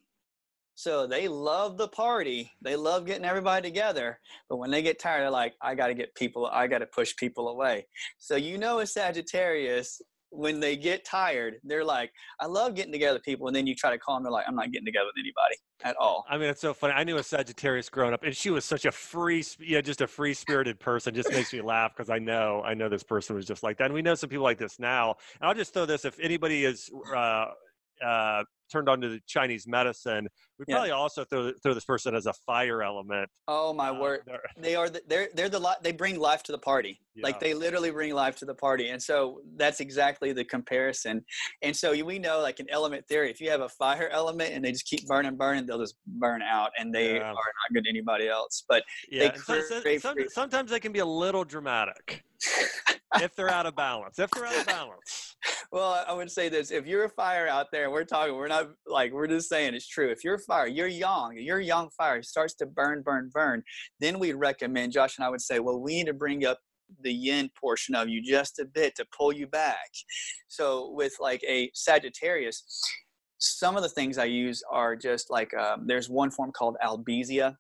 [0.81, 2.51] so they love the party.
[2.63, 4.19] They love getting everybody together.
[4.49, 6.87] But when they get tired, they're like, I got to get people, I got to
[6.87, 7.87] push people away.
[8.17, 13.17] So you know, a Sagittarius, when they get tired, they're like, I love getting together
[13.17, 13.47] with people.
[13.47, 15.57] And then you try to call them, they're like, I'm not getting together with anybody
[15.85, 16.25] at all.
[16.31, 16.95] I mean, it's so funny.
[16.95, 20.07] I knew a Sagittarius growing up, and she was such a free, yeah, just a
[20.07, 21.15] free spirited person.
[21.15, 23.87] Just makes me laugh because I know, I know this person was just like that.
[23.87, 25.17] And we know some people like this now.
[25.41, 27.49] And I'll just throw this if anybody is, uh,
[28.03, 30.29] uh, turned on to the Chinese medicine,
[30.59, 30.77] we yeah.
[30.77, 33.29] probably also throw, throw this person as a fire element.
[33.49, 34.21] Oh my uh, word!
[34.27, 37.01] They're, they are the, they're they're the they bring life to the party.
[37.15, 37.23] Yeah.
[37.25, 41.25] Like they literally bring life to the party, and so that's exactly the comparison.
[41.63, 44.65] And so we know, like in element theory, if you have a fire element and
[44.65, 47.23] they just keep burning, burning, they'll just burn out, and they yeah.
[47.23, 48.65] are not good to anybody else.
[48.69, 52.23] But yeah, so, so, sometimes they can be a little dramatic
[53.21, 54.19] if they're out of balance.
[54.19, 55.20] If they're out of balance.
[55.73, 58.71] Well, I would say this: if you're a fire out there, we're talking, we're not
[58.87, 60.11] like we're just saying it's true.
[60.11, 63.63] If you're a fire, you're young, you're young fire, starts to burn, burn, burn.
[64.01, 66.59] Then we recommend Josh and I would say, well, we need to bring up
[67.03, 69.91] the yin portion of you just a bit to pull you back.
[70.49, 72.83] So with like a Sagittarius,
[73.39, 77.55] some of the things I use are just like um, there's one form called albizia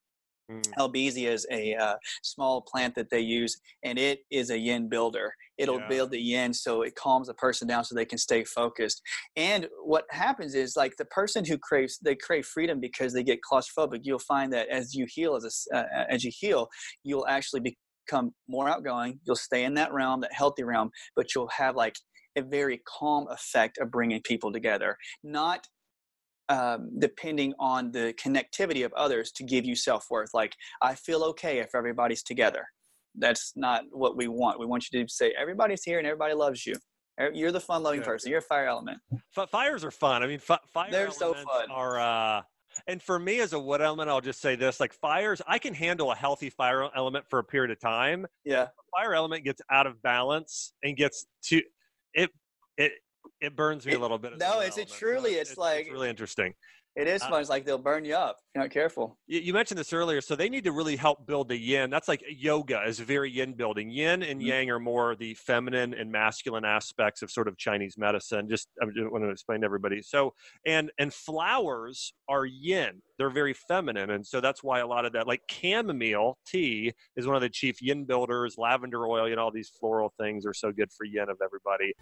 [0.50, 0.62] Mm.
[0.78, 5.32] Albizia is a uh, small plant that they use, and it is a yin builder.
[5.58, 5.88] It'll yeah.
[5.88, 9.02] build the yin so it calms the person down so they can stay focused.
[9.36, 13.40] And what happens is, like the person who craves, they crave freedom because they get
[13.50, 14.00] claustrophobic.
[14.02, 16.68] You'll find that as you heal, as a, uh, uh, as you heal,
[17.04, 19.20] you'll actually become more outgoing.
[19.24, 21.96] You'll stay in that realm, that healthy realm, but you'll have like
[22.36, 24.96] a very calm effect of bringing people together.
[25.22, 25.66] Not
[26.50, 30.30] um, depending on the connectivity of others to give you self-worth.
[30.34, 32.66] Like i feel okay if everybody's together.
[33.14, 34.60] That's not what we want.
[34.60, 36.74] We want you to say everybody's here and everybody loves you.
[37.32, 38.30] You're the fun-loving person.
[38.30, 38.98] You're a fire element.
[39.36, 40.22] F- fires are fun.
[40.22, 41.70] I mean f- fire they're so fun.
[41.70, 42.42] are uh
[42.86, 45.74] and for me as a wood element i'll just say this like fires i can
[45.74, 48.26] handle a healthy fire element for a period of time.
[48.44, 48.68] Yeah.
[48.96, 51.62] Fire element gets out of balance and gets to
[52.14, 52.30] it
[52.76, 52.92] it
[53.40, 54.38] it burns me it, a little bit.
[54.38, 55.32] No, it's it truly.
[55.32, 56.54] It's, it's, like it's really interesting.
[56.96, 57.40] It is uh, fun.
[57.40, 58.38] It's like they'll burn you up.
[58.54, 59.16] You're not careful.
[59.28, 61.88] You, you, mentioned this earlier, so they need to really help build the yin.
[61.88, 63.90] That's like yoga is very yin building.
[63.90, 64.48] Yin and mm-hmm.
[64.48, 68.48] yang are more the feminine and masculine aspects of sort of Chinese medicine.
[68.48, 70.02] Just I want to explain to everybody.
[70.02, 70.34] So
[70.66, 73.02] and and flowers are yin.
[73.18, 77.26] They're very feminine, and so that's why a lot of that, like chamomile tea, is
[77.26, 78.56] one of the chief yin builders.
[78.58, 81.94] Lavender oil, you know, all these floral things are so good for yin of everybody.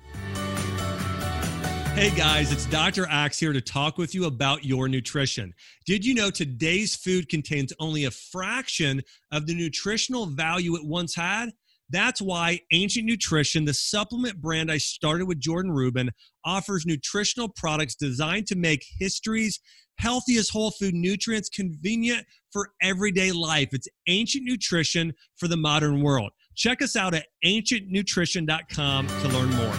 [1.99, 3.09] Hey guys, it's Dr.
[3.11, 5.53] Axe here to talk with you about your nutrition.
[5.85, 11.17] Did you know today's food contains only a fraction of the nutritional value it once
[11.17, 11.51] had?
[11.91, 16.13] That's why Ancient Nutrition, the supplement brand I started with Jordan Rubin,
[16.45, 19.59] offers nutritional products designed to make history's
[19.99, 23.71] healthiest whole food nutrients convenient for everyday life.
[23.73, 26.31] It's Ancient Nutrition for the modern world.
[26.55, 29.75] Check us out at ancientnutrition.com to learn more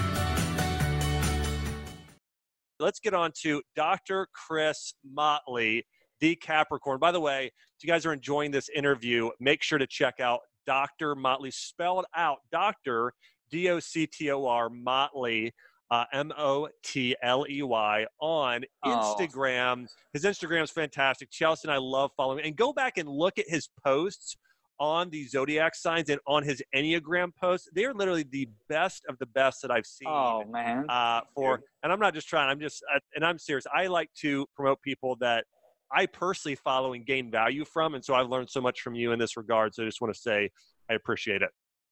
[2.79, 4.27] let's get on to Dr.
[4.33, 5.85] Chris Motley,
[6.19, 6.99] the Capricorn.
[6.99, 10.39] By the way, if you guys are enjoying this interview, make sure to check out
[10.65, 11.15] Dr.
[11.15, 13.13] Motley, spelled out Dr.
[13.51, 15.53] D O C T O R Motley.
[15.91, 19.15] Uh, M O T L E Y on oh.
[19.17, 19.87] Instagram.
[20.13, 21.31] His Instagram is fantastic.
[21.31, 22.45] Chelsea and I love following.
[22.45, 24.37] And go back and look at his posts
[24.79, 29.17] on the zodiac signs and on his enneagram posts they are literally the best of
[29.19, 32.59] the best that i've seen oh man uh, for and i'm not just trying i'm
[32.59, 35.43] just uh, and i'm serious i like to promote people that
[35.91, 39.11] i personally follow and gain value from and so i've learned so much from you
[39.11, 40.49] in this regard so i just want to say
[40.89, 41.49] i appreciate it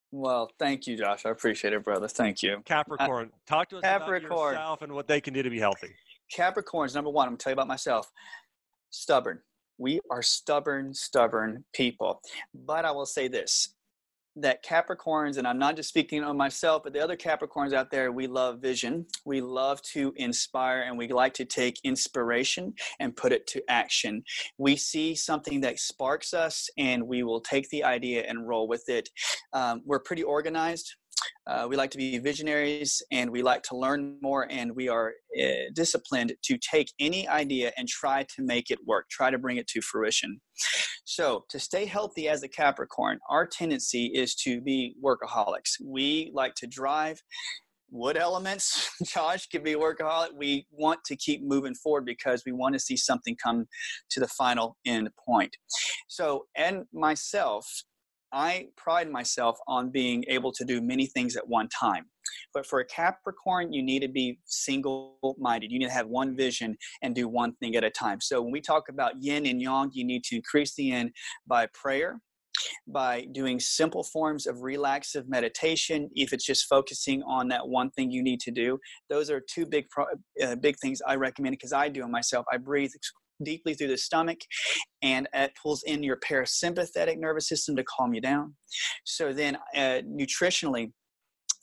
[0.10, 1.26] well, thank you, Josh.
[1.26, 2.08] I appreciate it, brother.
[2.08, 2.62] Thank you.
[2.64, 4.26] Capricorn, uh, talk to us Capricorn.
[4.26, 5.94] about yourself and what they can do to be healthy.
[6.32, 7.28] Capricorn's number one.
[7.28, 8.10] I'm gonna tell you about myself.
[8.90, 9.42] Stubborn
[9.78, 12.22] we are stubborn, stubborn people.
[12.54, 13.74] But I will say this
[14.40, 18.12] that Capricorns, and I'm not just speaking on myself, but the other Capricorns out there,
[18.12, 19.06] we love vision.
[19.26, 24.24] We love to inspire and we like to take inspiration and put it to action.
[24.58, 28.88] We see something that sparks us and we will take the idea and roll with
[28.88, 29.10] it.
[29.54, 30.96] Um, we're pretty organized.
[31.46, 35.14] Uh, we like to be visionaries and we like to learn more, and we are
[35.42, 39.58] uh, disciplined to take any idea and try to make it work, try to bring
[39.58, 40.40] it to fruition.
[41.06, 45.80] So, to stay healthy as a Capricorn, our tendency is to be workaholics.
[45.84, 47.22] We like to drive
[47.90, 52.74] wood elements josh can be workaholic we want to keep moving forward because we want
[52.74, 53.66] to see something come
[54.10, 55.56] to the final end point
[56.08, 57.66] so and myself
[58.34, 62.06] I pride myself on being able to do many things at one time.
[62.54, 65.72] But for a Capricorn, you need to be single minded.
[65.72, 68.20] You need to have one vision and do one thing at a time.
[68.22, 71.12] So when we talk about yin and yang, you need to increase the yin
[71.48, 72.20] by prayer,
[72.88, 78.10] by doing simple forms of relaxive meditation if it's just focusing on that one thing
[78.10, 79.86] you need to do those are two big
[80.44, 82.92] uh, big things i recommend because i do it myself i breathe
[83.44, 84.40] deeply through the stomach
[85.02, 88.56] and it pulls in your parasympathetic nervous system to calm you down.
[89.06, 90.92] So then, uh, nutritionally,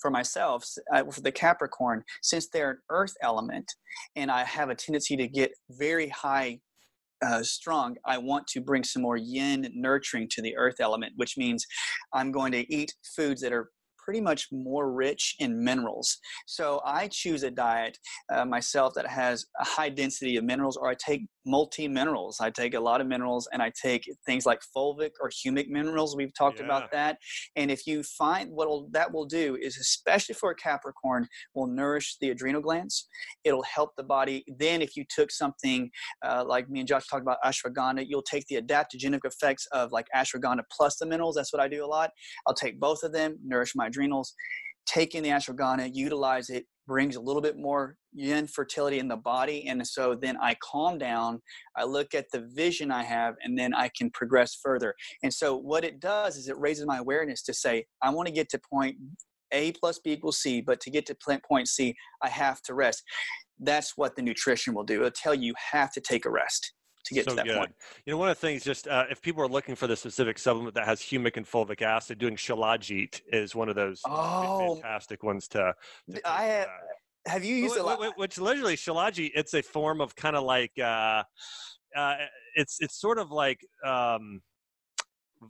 [0.00, 3.64] for myself, uh, for the Capricorn, since they're an earth element
[4.16, 6.60] and I have a tendency to get very high
[7.24, 11.38] uh, strong, I want to bring some more yin nurturing to the earth element, which
[11.38, 11.64] means
[12.12, 13.70] I'm going to eat foods that are
[14.04, 16.18] pretty much more rich in minerals.
[16.46, 17.96] So I choose a diet
[18.32, 22.40] uh, myself that has a high density of minerals, or I take multi minerals.
[22.40, 26.16] I take a lot of minerals and I take things like fulvic or humic minerals.
[26.16, 26.66] We've talked yeah.
[26.66, 27.18] about that.
[27.56, 32.16] And if you find what that will do is, especially for a Capricorn, will nourish
[32.20, 33.08] the adrenal glands.
[33.44, 34.44] It'll help the body.
[34.58, 35.90] Then, if you took something
[36.24, 40.06] uh, like me and Josh talked about ashwagandha, you'll take the adaptogenic effects of like
[40.14, 41.36] ashwagandha plus the minerals.
[41.36, 42.10] That's what I do a lot.
[42.46, 44.34] I'll take both of them, nourish my adrenals
[44.86, 49.16] take in the ashwagandha, utilize it, brings a little bit more yin fertility in the
[49.16, 49.66] body.
[49.68, 51.40] And so then I calm down,
[51.76, 54.94] I look at the vision I have, and then I can progress further.
[55.22, 58.34] And so what it does is it raises my awareness to say, I want to
[58.34, 58.96] get to point
[59.52, 61.16] A plus B equals C, but to get to
[61.48, 63.02] point C, I have to rest.
[63.58, 64.96] That's what the nutrition will do.
[64.96, 66.72] It'll tell you you have to take a rest
[67.04, 67.56] to get so to that good.
[67.56, 67.74] point.
[68.06, 70.38] You know, one of the things, just uh, if people are looking for the specific
[70.38, 75.22] supplement that has humic and fulvic acid, doing shilajit is one of those oh, fantastic
[75.22, 75.74] ones to.
[76.12, 76.68] to I have.
[77.26, 78.00] have you used a lot?
[78.16, 81.22] Which literally, Shilajit, it's a form of kind of like, uh,
[81.96, 82.16] uh,
[82.54, 84.40] it's it's sort of like um,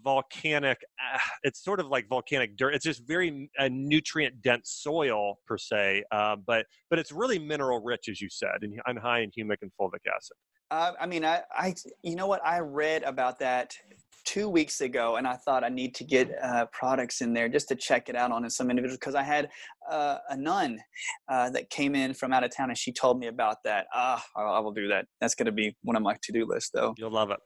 [0.02, 0.78] volcanic.
[1.14, 2.74] Uh, it's sort of like volcanic dirt.
[2.74, 7.80] It's just very uh, nutrient dense soil per se, uh, but but it's really mineral
[7.80, 10.36] rich, as you said, and, and high in humic and fulvic acid.
[10.70, 12.44] Uh, I mean, I, I, you know what?
[12.44, 13.76] I read about that
[14.24, 17.68] two weeks ago, and I thought I need to get uh, products in there just
[17.68, 19.50] to check it out on some individuals because I had
[19.90, 20.80] uh, a nun
[21.28, 23.86] uh, that came in from out of town, and she told me about that.
[23.94, 25.06] Ah, I will do that.
[25.20, 26.94] That's going to be one of my to-do lists, though.
[26.96, 27.38] You'll love it.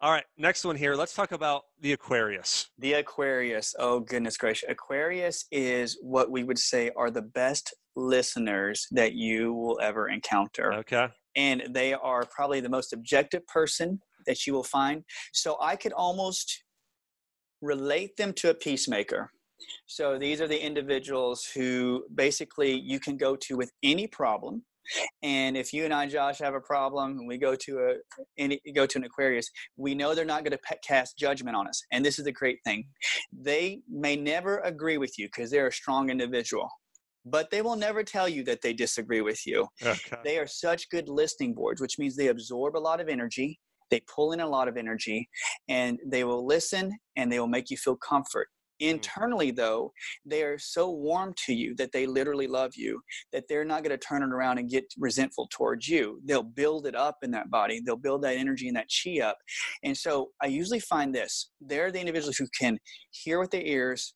[0.00, 0.94] All right, next one here.
[0.94, 2.68] Let's talk about the Aquarius.
[2.78, 3.74] The Aquarius.
[3.78, 4.68] Oh goodness gracious!
[4.68, 10.74] Aquarius is what we would say are the best listeners that you will ever encounter.
[10.74, 11.08] Okay.
[11.36, 15.04] And they are probably the most objective person that you will find.
[15.32, 16.64] So I could almost
[17.60, 19.30] relate them to a peacemaker.
[19.86, 24.64] So these are the individuals who basically you can go to with any problem.
[25.22, 27.94] And if you and I, Josh, have a problem, and we go to a
[28.36, 31.80] any, go to an Aquarius, we know they're not going to cast judgment on us.
[31.92, 32.84] And this is the great thing:
[33.32, 36.68] they may never agree with you because they're a strong individual,
[37.24, 39.66] but they will never tell you that they disagree with you.
[39.84, 40.16] Okay.
[40.24, 43.58] They are such good listening boards, which means they absorb a lot of energy
[43.92, 45.28] they pull in a lot of energy
[45.68, 48.48] and they will listen and they will make you feel comfort.
[48.82, 48.92] Mm.
[48.92, 49.92] Internally, though,
[50.24, 53.00] they are so warm to you that they literally love you,
[53.32, 56.20] that they're not going to turn it around and get resentful towards you.
[56.24, 59.36] They'll build it up in that body, they'll build that energy and that chi up.
[59.84, 62.78] And so I usually find this they're the individuals who can
[63.10, 64.14] hear with their ears,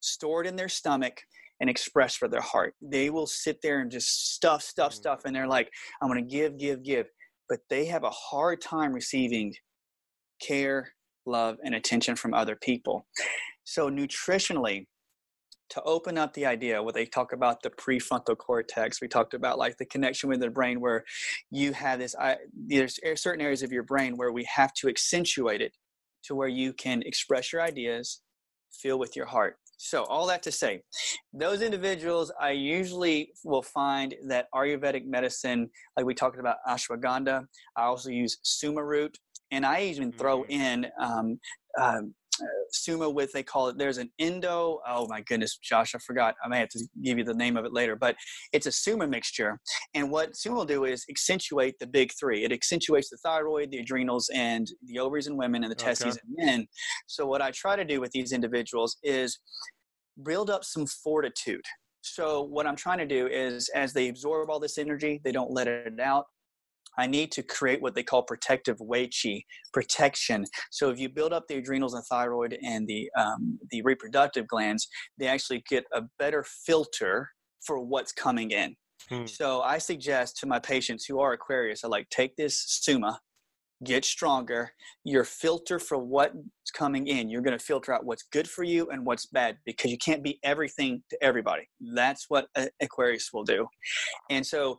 [0.00, 1.22] store it in their stomach,
[1.60, 2.74] and express for their heart.
[2.82, 4.96] They will sit there and just stuff, stuff, mm.
[4.96, 5.70] stuff, and they're like,
[6.02, 7.06] I'm going to give, give, give
[7.48, 9.54] but they have a hard time receiving
[10.40, 10.92] care,
[11.24, 13.06] love, and attention from other people.
[13.64, 14.86] So, nutritionally,
[15.70, 19.58] to open up the idea where they talk about the prefrontal cortex we talked about
[19.58, 21.02] like the connection with the brain where
[21.50, 22.36] you have this I,
[22.68, 25.72] there's certain areas of your brain where we have to accentuate it
[26.26, 28.20] to where you can express your ideas
[28.70, 30.82] feel with your heart so, all that to say,
[31.32, 37.44] those individuals, I usually will find that Ayurvedic medicine, like we talked about ashwagandha,
[37.76, 39.18] I also use suma root,
[39.50, 40.50] and I even throw mm.
[40.50, 41.38] in um,
[41.78, 42.14] um,
[42.72, 46.48] suma with they call it there's an Indo oh my goodness josh i forgot i
[46.48, 48.16] may have to give you the name of it later but
[48.52, 49.58] it's a suma mixture
[49.94, 52.44] and what suma will do is accentuate the big three.
[52.44, 56.46] It accentuates the thyroid the adrenals and the ovaries in women and the testes in
[56.46, 56.66] men.
[57.06, 59.38] So what i try to do with these individuals is
[60.22, 61.64] build up some fortitude.
[62.02, 65.50] So what i'm trying to do is as they absorb all this energy they don't
[65.50, 66.26] let it out
[66.98, 69.42] I need to create what they call protective wei qi,
[69.72, 70.44] protection.
[70.70, 74.88] So if you build up the adrenals and thyroid and the um, the reproductive glands,
[75.18, 77.30] they actually get a better filter
[77.64, 78.76] for what's coming in.
[79.08, 79.26] Hmm.
[79.26, 83.20] So I suggest to my patients who are Aquarius, I like take this Suma,
[83.84, 84.70] get stronger.
[85.04, 86.36] Your filter for what's
[86.74, 89.90] coming in, you're going to filter out what's good for you and what's bad because
[89.90, 91.68] you can't be everything to everybody.
[91.94, 92.48] That's what
[92.80, 93.66] Aquarius will do.
[94.30, 94.78] And so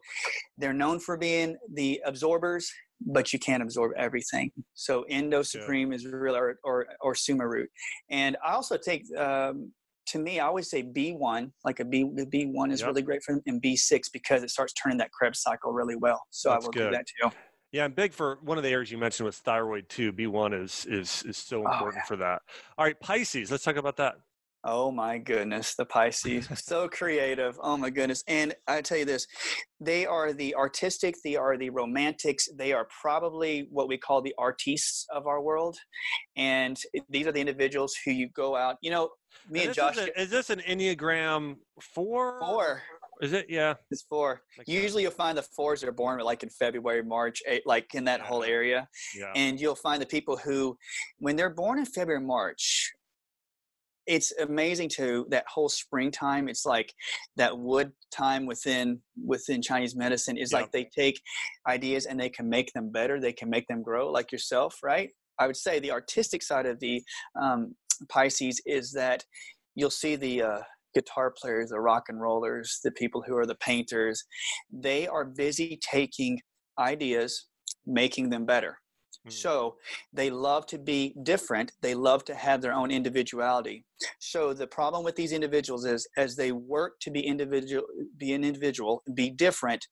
[0.57, 2.71] they're known for being the absorbers,
[3.01, 4.51] but you can't absorb everything.
[4.73, 5.97] So Indo Supreme yeah.
[5.97, 7.69] is real or, or, or Suma root.
[8.09, 9.71] And I also take, um,
[10.07, 12.87] to me, I always say B1, like a B, B1 is yep.
[12.87, 16.21] really great for them, and B6 because it starts turning that Krebs cycle really well.
[16.31, 16.91] So That's I will good.
[16.91, 17.37] do that too.
[17.71, 20.11] Yeah, and big for one of the areas you mentioned was thyroid too.
[20.11, 22.07] B one is is is so oh, important oh, yeah.
[22.07, 22.41] for that.
[22.77, 23.51] All right, Pisces.
[23.51, 24.15] Let's talk about that.
[24.63, 27.57] Oh my goodness, the Pisces, so creative.
[27.61, 28.23] Oh my goodness.
[28.27, 29.25] And I tell you this,
[29.79, 34.33] they are the artistic, they are the romantics, they are probably what we call the
[34.37, 35.77] artistes of our world.
[36.35, 36.77] And
[37.09, 39.11] these are the individuals who you go out, you know,
[39.49, 39.97] me and, and Josh.
[39.97, 42.39] Is, a, is, this an Enneagram four?
[42.41, 42.81] Four.
[43.21, 43.47] Is it?
[43.49, 43.75] Yeah.
[43.91, 44.41] It's four.
[44.57, 47.93] Like Usually you'll find the fours that are born like in February, March, eight, like
[47.95, 48.25] in that yeah.
[48.25, 48.87] whole area.
[49.15, 49.31] Yeah.
[49.35, 50.77] And you'll find the people who,
[51.19, 52.91] when they're born in February, March,
[54.05, 56.47] it's amazing to that whole springtime.
[56.47, 56.93] It's like
[57.35, 61.21] that wood time within within Chinese medicine is like they take
[61.67, 63.19] ideas and they can make them better.
[63.19, 65.09] They can make them grow, like yourself, right?
[65.39, 67.03] I would say the artistic side of the
[67.39, 67.75] um,
[68.09, 69.23] Pisces is that
[69.75, 70.59] you'll see the uh,
[70.97, 74.23] guitar players, the rock and rollers, the people who are the painters,
[74.71, 76.39] they are busy taking
[76.79, 77.47] ideas,
[77.85, 78.77] making them better.
[79.23, 79.29] Hmm.
[79.29, 79.75] So
[80.13, 81.71] they love to be different.
[81.81, 83.85] They love to have their own individuality.
[84.19, 87.83] So the problem with these individuals is as they work to be individual,
[88.17, 89.85] be an individual, be different,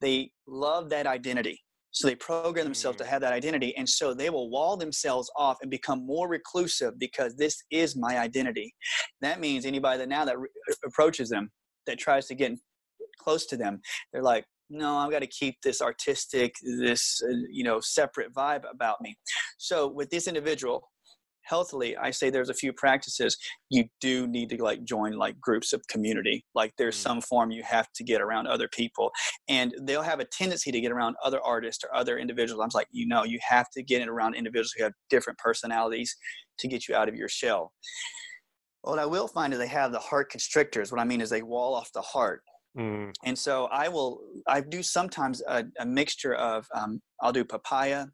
[0.00, 1.60] they love that identity.
[1.96, 3.06] So they program themselves to mm.
[3.06, 3.74] have that identity.
[3.78, 8.18] And so they will wall themselves off and become more reclusive because this is my
[8.18, 8.74] identity.
[9.22, 10.50] That means anybody that now that re-
[10.84, 11.50] approaches them,
[11.86, 12.52] that tries to get
[13.18, 13.80] close to them,
[14.12, 18.64] they're like, no, I've got to keep this artistic, this, uh, you know, separate vibe
[18.70, 19.16] about me.
[19.56, 20.90] So with this individual,
[21.46, 23.36] healthily i say there's a few practices.
[23.70, 26.44] You do need to like join like groups of community.
[26.54, 27.02] Like there's mm.
[27.02, 29.10] some form you have to get around other people
[29.48, 32.62] and they'll have a tendency to get around other artists or other individuals.
[32.62, 36.14] I'm like you know you have to get it around individuals who have different personalities
[36.58, 37.72] to get you out of your shell.
[38.82, 40.92] What i will find is they have the heart constrictors.
[40.92, 42.42] What i mean is they wall off the heart.
[42.78, 43.12] Mm.
[43.24, 48.04] And so I will, I do sometimes a, a mixture of, um, I'll do papaya,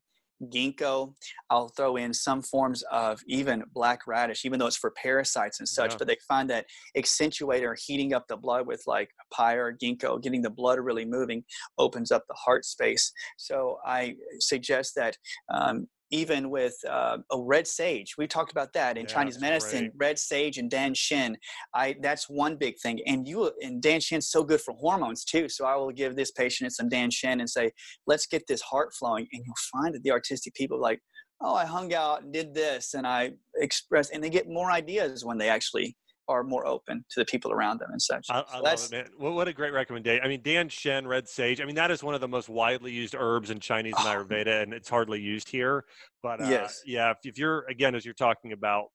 [0.50, 1.14] ginkgo.
[1.50, 5.68] I'll throw in some forms of even black radish, even though it's for parasites and
[5.68, 5.92] such.
[5.92, 5.96] Yeah.
[5.98, 6.66] But they find that
[6.96, 11.04] accentuating or heating up the blood with like papaya or ginkgo, getting the blood really
[11.04, 11.44] moving,
[11.78, 13.12] opens up the heart space.
[13.36, 15.16] So I suggest that
[15.52, 18.14] um, even with uh, a red sage.
[18.16, 19.90] We talked about that in yeah, Chinese medicine.
[19.96, 20.08] Great.
[20.08, 21.36] Red sage and Dan Shen.
[21.74, 23.00] I that's one big thing.
[23.06, 25.48] And you and Dan Shen's so good for hormones too.
[25.48, 27.72] So I will give this patient some Dan Shen and say,
[28.06, 29.26] let's get this heart flowing.
[29.32, 31.00] And you'll find that the artistic people like,
[31.42, 35.24] oh, I hung out and did this, and I expressed, and they get more ideas
[35.24, 35.96] when they actually
[36.28, 38.26] are more open to the people around them and such.
[38.30, 39.06] I, I love it, man.
[39.16, 40.24] What, what, a great recommendation.
[40.24, 41.60] I mean, Dan Shen, red sage.
[41.60, 44.62] I mean, that is one of the most widely used herbs in Chinese and Ayurveda,
[44.62, 45.84] and it's hardly used here.
[46.22, 48.86] But uh, yes, yeah, if, if, you're again, as you're talking about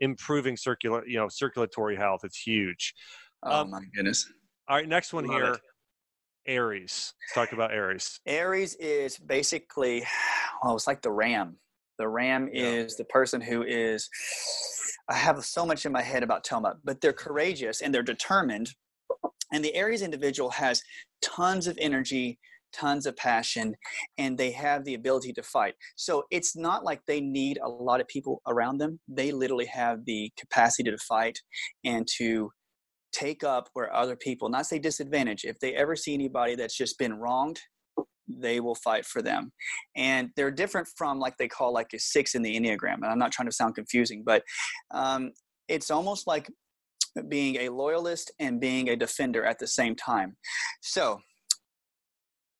[0.00, 2.94] improving circular, you know, circulatory health, it's huge.
[3.42, 4.26] Oh um, my goodness!
[4.68, 5.52] All right, next one love here.
[5.54, 5.60] It.
[6.46, 7.14] Aries.
[7.22, 8.20] Let's talk about Aries.
[8.26, 10.04] Aries is basically,
[10.62, 11.56] well, it's like the ram.
[11.98, 14.08] The ram is the person who is
[15.08, 18.70] I have so much in my head about Toma, but they're courageous and they're determined.
[19.52, 20.82] And the Aries individual has
[21.22, 22.38] tons of energy,
[22.72, 23.74] tons of passion,
[24.18, 25.74] and they have the ability to fight.
[25.96, 28.98] So it's not like they need a lot of people around them.
[29.06, 31.38] They literally have the capacity to fight
[31.84, 32.50] and to
[33.12, 36.98] take up where other people, not say disadvantage, if they ever see anybody that's just
[36.98, 37.60] been wronged
[38.28, 39.52] they will fight for them.
[39.96, 42.94] And they're different from like they call like a six in the Enneagram.
[42.94, 44.42] And I'm not trying to sound confusing, but
[44.90, 45.32] um,
[45.68, 46.50] it's almost like
[47.28, 50.36] being a loyalist and being a defender at the same time.
[50.80, 51.20] So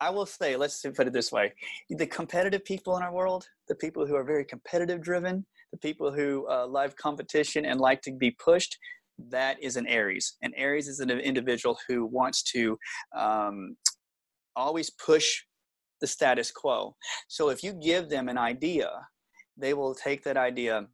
[0.00, 1.54] I will say, let's put it this way
[1.90, 6.12] the competitive people in our world, the people who are very competitive driven, the people
[6.12, 8.76] who uh, love competition and like to be pushed,
[9.30, 10.36] that is an Aries.
[10.42, 12.78] And Aries is an individual who wants to
[13.16, 13.76] um,
[14.56, 15.42] always push
[16.04, 16.94] the status quo.
[17.28, 18.90] So if you give them an idea,
[19.56, 20.86] they will take that idea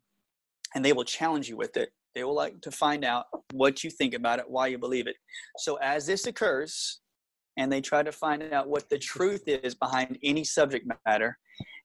[0.76, 1.88] and they will challenge you with it.
[2.14, 5.16] They will like to find out what you think about it, why you believe it.
[5.58, 7.00] So as this occurs,
[7.56, 11.36] and they try to find out what the truth is behind any subject matter,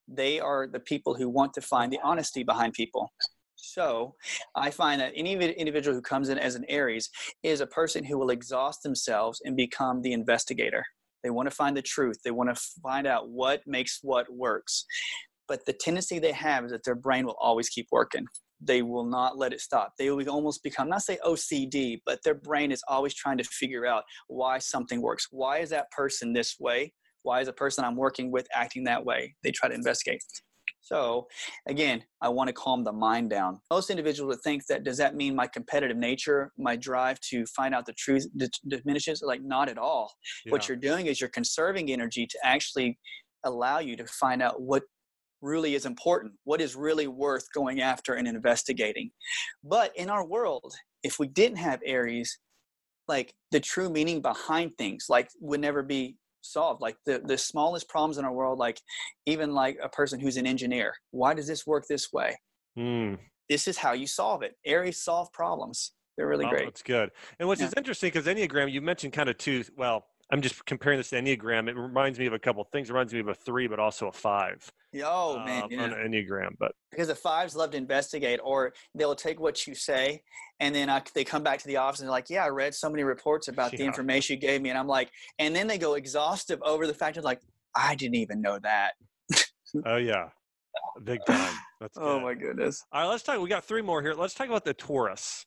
[0.08, 3.12] they are the people who want to find the honesty behind people.
[3.56, 4.14] So
[4.56, 7.10] I find that any individual who comes in as an Aries
[7.42, 10.86] is a person who will exhaust themselves and become the investigator.
[11.26, 12.20] They want to find the truth.
[12.24, 14.86] They want to find out what makes what works.
[15.48, 18.28] But the tendency they have is that their brain will always keep working.
[18.62, 19.94] They will not let it stop.
[19.98, 23.88] They will almost become, not say OCD, but their brain is always trying to figure
[23.88, 25.28] out why something works.
[25.32, 26.94] Why is that person this way?
[27.24, 29.36] Why is the person I'm working with acting that way?
[29.44, 30.22] They try to investigate.
[30.86, 31.28] So
[31.68, 33.60] again, I want to calm the mind down.
[33.72, 37.74] Most individuals would think that does that mean my competitive nature, my drive to find
[37.74, 39.24] out the truth d- diminishes?
[39.26, 40.14] Like not at all.
[40.46, 40.52] Yeah.
[40.52, 43.00] What you're doing is you're conserving energy to actually
[43.44, 44.84] allow you to find out what
[45.42, 49.10] really is important, what is really worth going after and investigating.
[49.64, 50.72] But in our world,
[51.02, 52.38] if we didn't have Aries,
[53.08, 57.90] like the true meaning behind things, like would never be solved like the the smallest
[57.90, 58.80] problems in our world like
[59.26, 60.94] even like a person who's an engineer.
[61.12, 62.38] Why does this work this way?
[62.78, 63.18] Mm.
[63.48, 64.56] this is how you solve it.
[64.66, 65.94] Aries solve problems.
[66.18, 66.66] They're really oh, great.
[66.66, 67.10] that's good.
[67.40, 67.68] And which yeah.
[67.68, 71.22] is interesting because enneagram you mentioned kind of two well I'm just comparing this to
[71.22, 71.70] Enneagram.
[71.70, 72.90] It reminds me of a couple of things.
[72.90, 74.72] It reminds me of a three, but also a five.
[75.04, 75.84] Oh man, um, yeah.
[75.84, 76.56] on Enneagram.
[76.58, 80.22] But because the fives love to investigate, or they'll take what you say,
[80.60, 82.74] and then I, they come back to the office and they're like, "Yeah, I read
[82.74, 83.80] so many reports about yeah.
[83.80, 86.94] the information you gave me," and I'm like, and then they go exhaustive over the
[86.94, 87.42] fact of like,
[87.76, 88.94] I didn't even know that.
[89.86, 90.30] oh yeah,
[91.04, 91.54] big time.
[91.80, 92.84] That's oh my goodness.
[92.92, 93.40] All right, let's talk.
[93.40, 94.14] We got three more here.
[94.14, 95.46] Let's talk about the Taurus.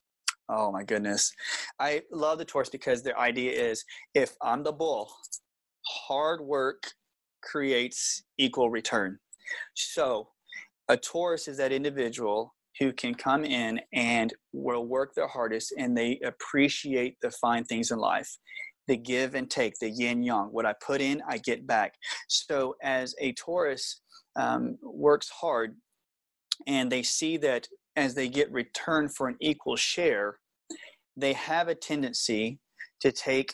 [0.49, 1.33] Oh my goodness.
[1.79, 3.85] I love the Taurus because their idea is
[4.15, 5.13] if I'm the bull,
[5.87, 6.93] hard work
[7.43, 9.19] creates equal return.
[9.75, 10.29] So
[10.89, 15.97] a Taurus is that individual who can come in and will work their hardest and
[15.97, 18.39] they appreciate the fine things in life
[18.89, 20.49] the give and take, the yin yang.
[20.51, 21.95] What I put in, I get back.
[22.27, 24.01] So, as a Taurus
[24.35, 25.77] um, works hard
[26.67, 27.69] and they see that
[27.99, 30.39] as they get return for an equal share,
[31.17, 32.59] they have a tendency
[33.01, 33.53] to take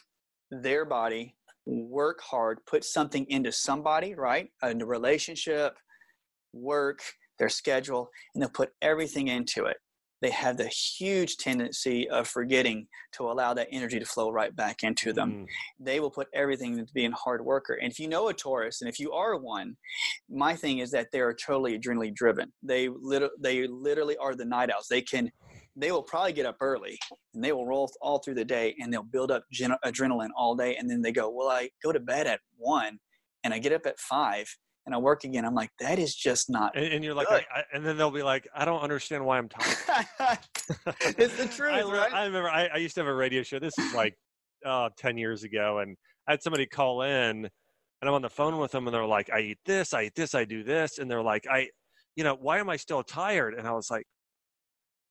[0.51, 1.35] their body
[1.67, 4.49] work hard, put something into somebody, right?
[4.63, 5.77] A relationship,
[6.53, 7.01] work,
[7.39, 9.79] their schedule, and they'll put everything into it.
[10.25, 14.83] They have the huge tendency of forgetting to allow that energy to flow right back
[14.83, 15.31] into them.
[15.31, 15.47] Mm.
[15.79, 17.75] They will put everything into being a hard worker.
[17.75, 19.77] And if you know a Taurus, and if you are one,
[20.31, 22.51] my thing is that they are totally adrenaline driven.
[22.63, 24.87] They literally, they literally are the night owls.
[24.89, 25.31] They can
[25.77, 26.99] they will probably get up early
[27.35, 30.55] and they will roll all through the day and they'll build up gen- adrenaline all
[30.55, 32.97] day and then they go well i go to bed at one
[33.43, 34.47] and i get up at five
[34.87, 37.45] and i work again i'm like that is just not and, and you're like I,
[37.55, 39.77] I, and then they'll be like i don't understand why i'm tired
[41.19, 43.59] it's the truth I, right I remember I, I, used to have a radio show
[43.59, 44.15] this is like
[44.65, 47.51] uh, 10 years ago and i had somebody call in and
[48.03, 50.35] i'm on the phone with them and they're like i eat this i eat this
[50.35, 51.69] i do this and they're like i
[52.17, 54.07] you know why am i still tired and i was like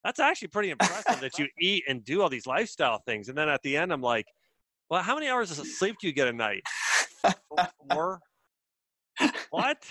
[0.03, 3.30] that's actually pretty impressive that you eat and do all these lifestyle things.
[3.30, 4.26] And then at the end, I'm like,
[4.89, 6.63] well, how many hours of sleep do you get a night?
[7.91, 8.19] Four?
[9.49, 9.84] What?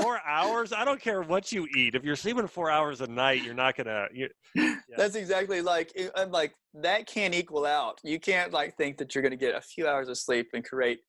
[0.00, 0.72] Four hours?
[0.72, 1.94] I don't care what you eat.
[1.94, 4.06] If you're sleeping four hours a night, you're not gonna.
[4.12, 4.74] You, yeah.
[4.96, 7.98] That's exactly like I'm like that can't equal out.
[8.04, 11.00] You can't like think that you're gonna get a few hours of sleep and create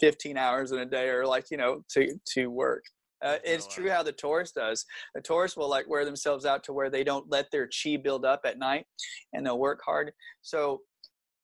[0.00, 2.84] 15 hours in a day or like you know to to work.
[3.22, 4.84] Uh, it's true how the Taurus does.
[5.14, 8.24] The Taurus will like wear themselves out to where they don't let their chi build
[8.24, 8.86] up at night,
[9.34, 10.12] and they'll work hard.
[10.40, 10.80] So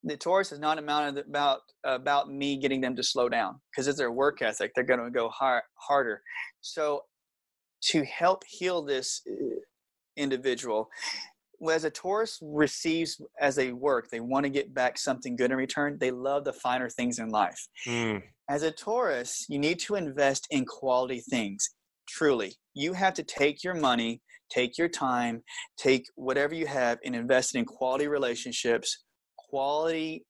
[0.03, 4.11] the Taurus is not about about me getting them to slow down because it's their
[4.11, 4.71] work ethic.
[4.75, 6.21] They're going to go hard, harder.
[6.61, 7.03] So
[7.83, 9.33] to help heal this uh,
[10.15, 10.89] individual,
[11.69, 15.57] as a Taurus receives as they work, they want to get back something good in
[15.57, 15.97] return.
[15.99, 17.67] They love the finer things in life.
[17.87, 18.21] Mm.
[18.49, 21.69] As a Taurus, you need to invest in quality things.
[22.07, 25.43] Truly, you have to take your money, take your time,
[25.77, 29.03] take whatever you have, and invest in quality relationships,
[29.49, 30.25] quality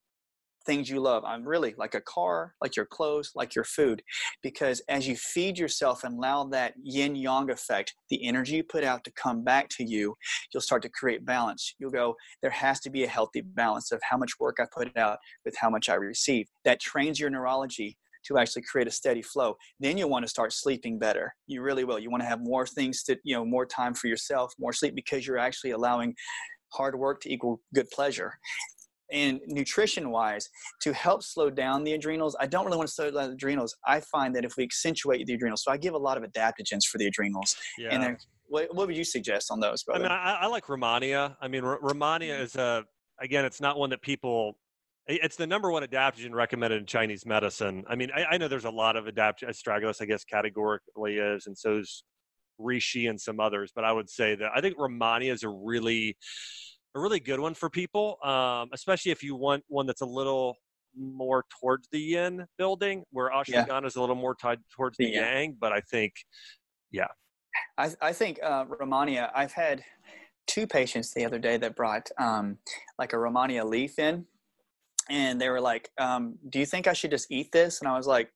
[0.68, 1.24] things you love.
[1.26, 4.04] I'm really like a car, like your clothes, like your food.
[4.44, 8.84] Because as you feed yourself and allow that yin yang effect, the energy you put
[8.84, 10.14] out to come back to you,
[10.54, 11.74] you'll start to create balance.
[11.80, 14.96] You'll go, there has to be a healthy balance of how much work I put
[14.98, 16.48] out with how much I receive.
[16.66, 20.52] That trains your neurology to actually create a steady flow then you'll want to start
[20.52, 23.66] sleeping better you really will you want to have more things to you know more
[23.66, 26.14] time for yourself more sleep because you're actually allowing
[26.74, 28.34] hard work to equal good pleasure
[29.12, 30.50] and nutrition wise
[30.82, 33.76] to help slow down the adrenals i don't really want to slow down the adrenals
[33.86, 36.86] i find that if we accentuate the adrenals so i give a lot of adaptogens
[36.86, 37.90] for the adrenals yeah.
[37.92, 38.18] and then
[38.50, 40.06] what, what would you suggest on those brother?
[40.06, 42.44] i mean i, I like rehmannia i mean R- rehmannia mm-hmm.
[42.44, 42.84] is a
[43.22, 44.58] again it's not one that people
[45.08, 47.86] it's the number one adaptogen recommended in Chinese medicine.
[47.88, 49.50] I mean, I, I know there's a lot of adaptogen.
[49.50, 52.04] Astragalus, I guess, categorically is, and so's
[52.60, 53.72] reishi and some others.
[53.74, 56.18] But I would say that I think Rehmannia is a really
[56.96, 60.56] a really good one for people, um, especially if you want one that's a little
[60.98, 63.86] more towards the yin building, where ashwagandha yeah.
[63.86, 65.40] is a little more tied towards the yeah.
[65.40, 65.58] yang.
[65.60, 66.14] But I think,
[66.92, 67.08] yeah,
[67.78, 69.30] I, I think uh, Rehmannia.
[69.36, 69.84] I've had
[70.48, 72.58] two patients the other day that brought um,
[72.98, 74.26] like a Rehmannia leaf in,
[75.10, 77.96] and they were like, um, "Do you think I should just eat this?" And I
[77.96, 78.32] was like,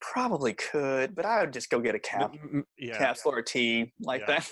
[0.00, 2.34] "Probably could, but I would just go get a cap,
[2.78, 4.50] yeah, capsule or tea like yeah, that."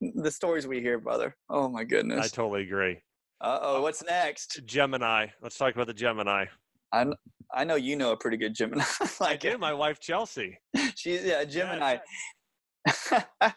[0.00, 1.36] The stories we hear, brother.
[1.48, 2.24] Oh my goodness.
[2.24, 2.98] I totally agree.
[3.40, 4.60] Uh oh, what's next?
[4.64, 5.26] Gemini.
[5.42, 6.46] Let's talk about the Gemini.
[6.92, 7.06] I
[7.52, 8.84] I know you know a pretty good Gemini.
[9.20, 9.58] like I do.
[9.58, 10.58] My wife Chelsea.
[10.96, 11.98] She's yeah Gemini.
[13.10, 13.52] and,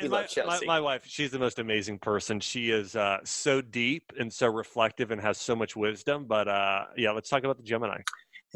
[0.00, 2.40] and my, my, my, wife, she's the most amazing person.
[2.40, 6.24] She is uh, so deep and so reflective and has so much wisdom.
[6.24, 7.98] But uh, yeah, let's talk about the Gemini.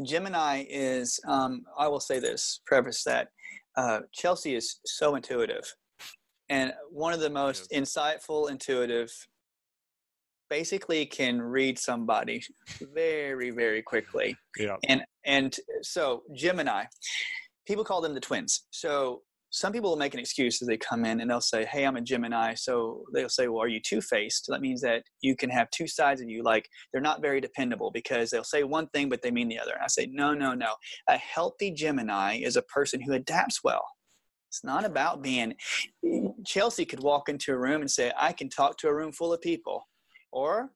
[0.03, 3.27] Gemini is, um, I will say this, preface that
[3.77, 5.71] uh, Chelsea is so intuitive
[6.49, 9.11] and one of the most insightful, intuitive,
[10.49, 12.41] basically can read somebody
[12.93, 14.35] very, very quickly.
[14.57, 14.77] Yeah.
[14.87, 16.85] And and so Gemini,
[17.67, 18.65] people call them the twins.
[18.71, 19.21] So
[19.51, 21.95] some people will make an excuse as they come in and they'll say, Hey, I'm
[21.95, 22.53] a Gemini.
[22.53, 24.45] So they'll say, Well, are you two faced?
[24.49, 26.43] That means that you can have two sides of you.
[26.43, 29.73] Like they're not very dependable because they'll say one thing, but they mean the other.
[29.73, 30.73] And I say, No, no, no.
[31.07, 33.85] A healthy Gemini is a person who adapts well.
[34.49, 35.55] It's not about being.
[36.45, 39.31] Chelsea could walk into a room and say, I can talk to a room full
[39.31, 39.87] of people,
[40.31, 40.71] or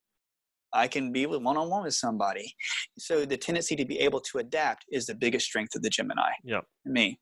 [0.73, 2.55] I can be with one on one with somebody.
[2.97, 6.31] So the tendency to be able to adapt is the biggest strength of the Gemini.
[6.43, 6.61] Yeah.
[6.85, 7.19] Me.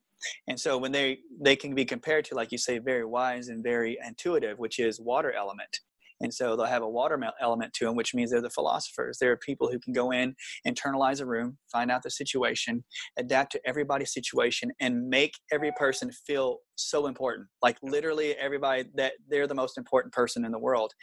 [0.48, 3.64] And so when they they can be compared to, like you say, very wise and
[3.64, 5.80] very intuitive, which is water element.
[6.22, 9.18] And so they'll have a water element to them, which means they're the philosophers.
[9.20, 10.36] They're people who can go in,
[10.68, 12.84] internalize a room, find out the situation,
[13.18, 17.48] adapt to everybody's situation, and make every person feel so important.
[17.62, 20.94] Like literally everybody that they're the most important person in the world.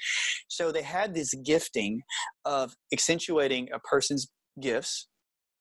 [0.48, 2.02] So they had this gifting
[2.44, 4.28] of accentuating a person's
[4.60, 5.08] gifts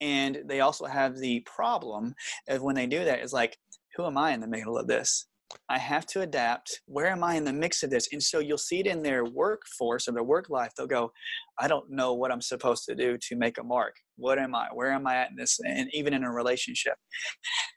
[0.01, 2.13] and they also have the problem
[2.49, 3.57] of when they do that is like
[3.95, 5.27] who am i in the middle of this
[5.69, 6.81] I have to adapt.
[6.85, 8.09] Where am I in the mix of this?
[8.11, 10.71] And so you'll see it in their workforce or their work life.
[10.75, 11.11] They'll go,
[11.59, 13.95] I don't know what I'm supposed to do to make a mark.
[14.17, 14.67] What am I?
[14.73, 15.59] Where am I at in this?
[15.65, 16.95] And even in a relationship.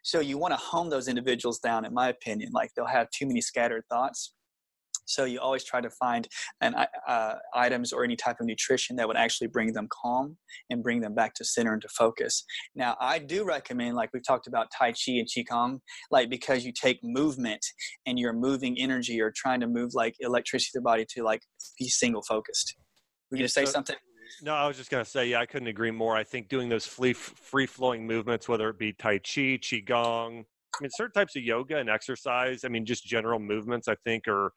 [0.02, 2.50] So you want to hone those individuals down, in my opinion.
[2.52, 4.34] Like they'll have too many scattered thoughts
[5.10, 6.28] so you always try to find
[6.60, 6.74] an,
[7.06, 10.36] uh, items or any type of nutrition that would actually bring them calm
[10.70, 12.44] and bring them back to center and to focus.
[12.74, 15.80] Now, I do recommend, like we've talked about Tai Chi and Qigong,
[16.10, 17.64] like because you take movement
[18.06, 21.42] and you're moving energy or trying to move like electricity to the body to like
[21.78, 22.76] be single focused.
[23.30, 23.96] Were you going to say so, something?
[24.42, 26.16] No, I was just going to say, yeah, I couldn't agree more.
[26.16, 30.44] I think doing those free, free flowing movements, whether it be Tai Chi, Qigong,
[30.80, 34.28] I mean, certain types of yoga and exercise, I mean, just general movements, I think
[34.28, 34.52] are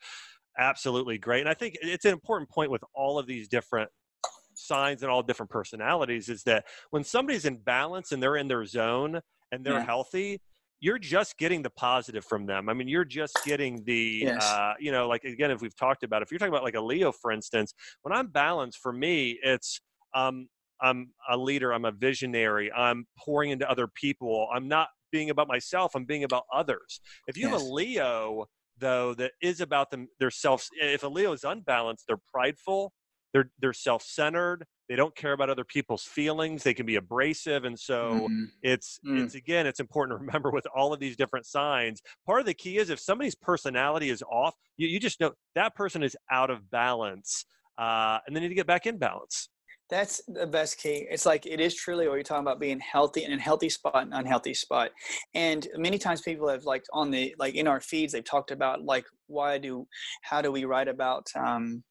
[0.57, 1.41] absolutely great.
[1.41, 3.89] And I think it's an important point with all of these different
[4.55, 8.65] signs and all different personalities is that when somebody's in balance and they're in their
[8.65, 9.19] zone
[9.51, 9.85] and they're yeah.
[9.85, 10.39] healthy,
[10.79, 12.67] you're just getting the positive from them.
[12.67, 14.43] I mean, you're just getting the, yes.
[14.43, 16.81] uh, you know, like again, if we've talked about, if you're talking about like a
[16.81, 19.79] Leo, for instance, when I'm balanced, for me, it's
[20.13, 20.47] um,
[20.81, 25.47] I'm a leader, I'm a visionary, I'm pouring into other people, I'm not being about
[25.47, 26.99] myself, I'm being about others.
[27.27, 27.53] If you yes.
[27.53, 28.45] have a Leo
[28.79, 32.91] though that is about them their self if a leo is unbalanced they're prideful
[33.33, 37.77] they're they're self-centered they don't care about other people's feelings they can be abrasive and
[37.77, 38.45] so mm-hmm.
[38.61, 39.23] it's mm.
[39.23, 42.53] it's again it's important to remember with all of these different signs part of the
[42.53, 46.49] key is if somebody's personality is off you, you just know that person is out
[46.49, 47.45] of balance
[47.77, 49.49] uh, and they need to get back in balance
[49.93, 51.05] that's the best key.
[51.11, 54.03] It's like it is truly what you're talking about being healthy and a healthy spot
[54.03, 54.89] and unhealthy spot.
[55.35, 58.83] And many times people have like on the like in our feeds they've talked about
[58.83, 59.85] like why do
[60.23, 61.83] how do we write about um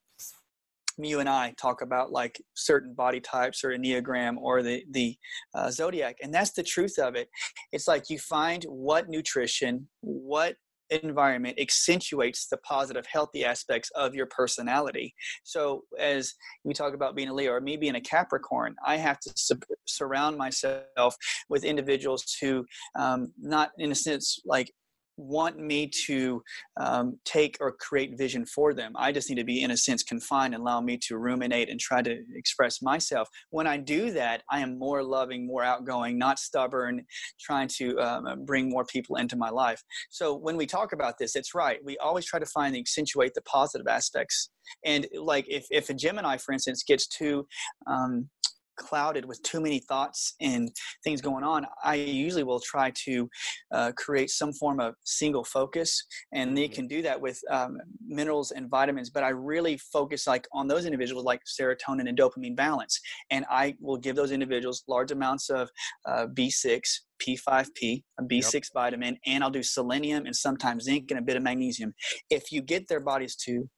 [0.99, 5.17] you and I talk about like certain body types or a Enneagram or the the
[5.55, 7.29] uh, zodiac, and that's the truth of it.
[7.71, 10.57] It's like you find what nutrition, what
[10.93, 15.15] environment accentuates the positive, healthy aspects of your personality.
[15.45, 16.35] So, as
[16.65, 19.59] we talk about being a Leo or me being a Capricorn, I have to su-
[19.87, 21.17] surround myself
[21.49, 22.65] with individuals who,
[22.99, 24.73] um, not in a sense like
[25.17, 26.43] want me to
[26.81, 28.93] um, take or create vision for them.
[28.97, 31.79] I just need to be, in a sense, confined and allow me to ruminate and
[31.79, 33.29] try to express myself.
[33.51, 37.05] When I do that, I am more loving, more outgoing, not stubborn,
[37.41, 39.83] trying to um, bring more people into my life.
[40.11, 41.79] So when we talk about this, it's right.
[41.85, 44.51] We always try to find and accentuate the positive aspects.
[44.85, 47.47] And like if, if a Gemini, for instance, gets too
[47.87, 48.29] um,
[48.77, 50.71] clouded with too many thoughts and
[51.05, 53.29] things going on, I usually will try to
[53.73, 56.75] uh, create some form of single focus, and they mm-hmm.
[56.75, 59.11] can do that with um, minerals and vitamins.
[59.11, 63.01] But I really focus like on those individuals like serotonin and dopamine balance,
[63.31, 65.71] and I will give those individuals large amounts of
[66.07, 66.81] uh, B6,
[67.23, 68.63] P5P, a B6 yep.
[68.75, 71.95] vitamin, and I'll do selenium and sometimes zinc and a bit of magnesium.
[72.31, 73.69] If you get their bodies to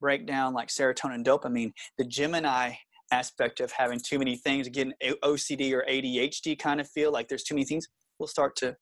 [0.00, 2.72] break down like serotonin and dopamine, the Gemini
[3.10, 7.44] aspect of having too many things, getting OCD or ADHD kind of feel like there's
[7.44, 7.86] too many things,
[8.18, 8.76] we'll start to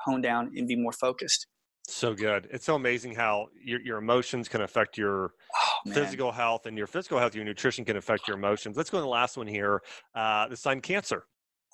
[0.00, 1.46] hone down and be more focused.
[1.86, 2.48] So good.
[2.50, 6.86] It's so amazing how your, your emotions can affect your oh, physical health and your
[6.86, 8.76] physical health, your nutrition can affect your emotions.
[8.76, 9.80] Let's go to the last one here.
[10.14, 11.24] Uh, the sign cancer.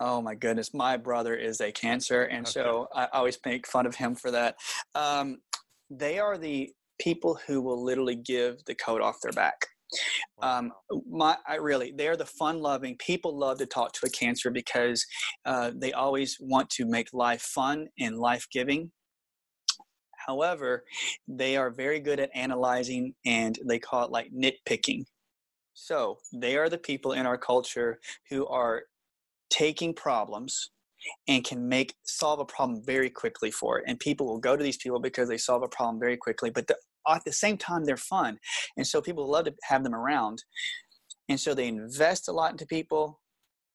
[0.01, 0.73] Oh my goodness.
[0.73, 2.23] My brother is a cancer.
[2.23, 2.53] And okay.
[2.53, 4.55] so I always make fun of him for that.
[4.95, 5.39] Um,
[5.91, 9.67] they are the people who will literally give the coat off their back.
[10.43, 10.73] Um,
[11.11, 15.05] my, I really, they're the fun loving people love to talk to a cancer because
[15.45, 18.91] uh, they always want to make life fun and life giving.
[20.27, 20.85] However,
[21.29, 25.05] they are very good at analyzing and they call it like nitpicking.
[25.75, 27.99] So they are the people in our culture
[28.31, 28.85] who are
[29.51, 30.71] taking problems
[31.29, 34.65] and can make solve a problem very quickly for it and people will go to
[34.65, 36.77] these people because they solve a problem very quickly but the
[37.09, 38.39] at the same time they're fun.
[38.77, 40.43] And so people love to have them around.
[41.29, 43.21] And so they invest a lot into people.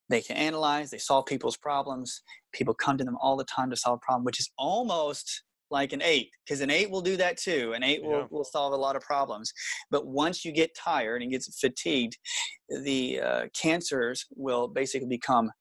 [0.09, 2.21] They can analyze they solve people's problems.
[2.53, 5.93] People come to them all the time to solve a problem which is almost like
[5.93, 7.73] an eight because an eight will do that too.
[7.75, 8.09] An eight yeah.
[8.09, 9.53] will, will solve a lot of problems.
[9.91, 12.17] But once you get tired and gets fatigued
[12.83, 15.51] the uh, cancers will basically become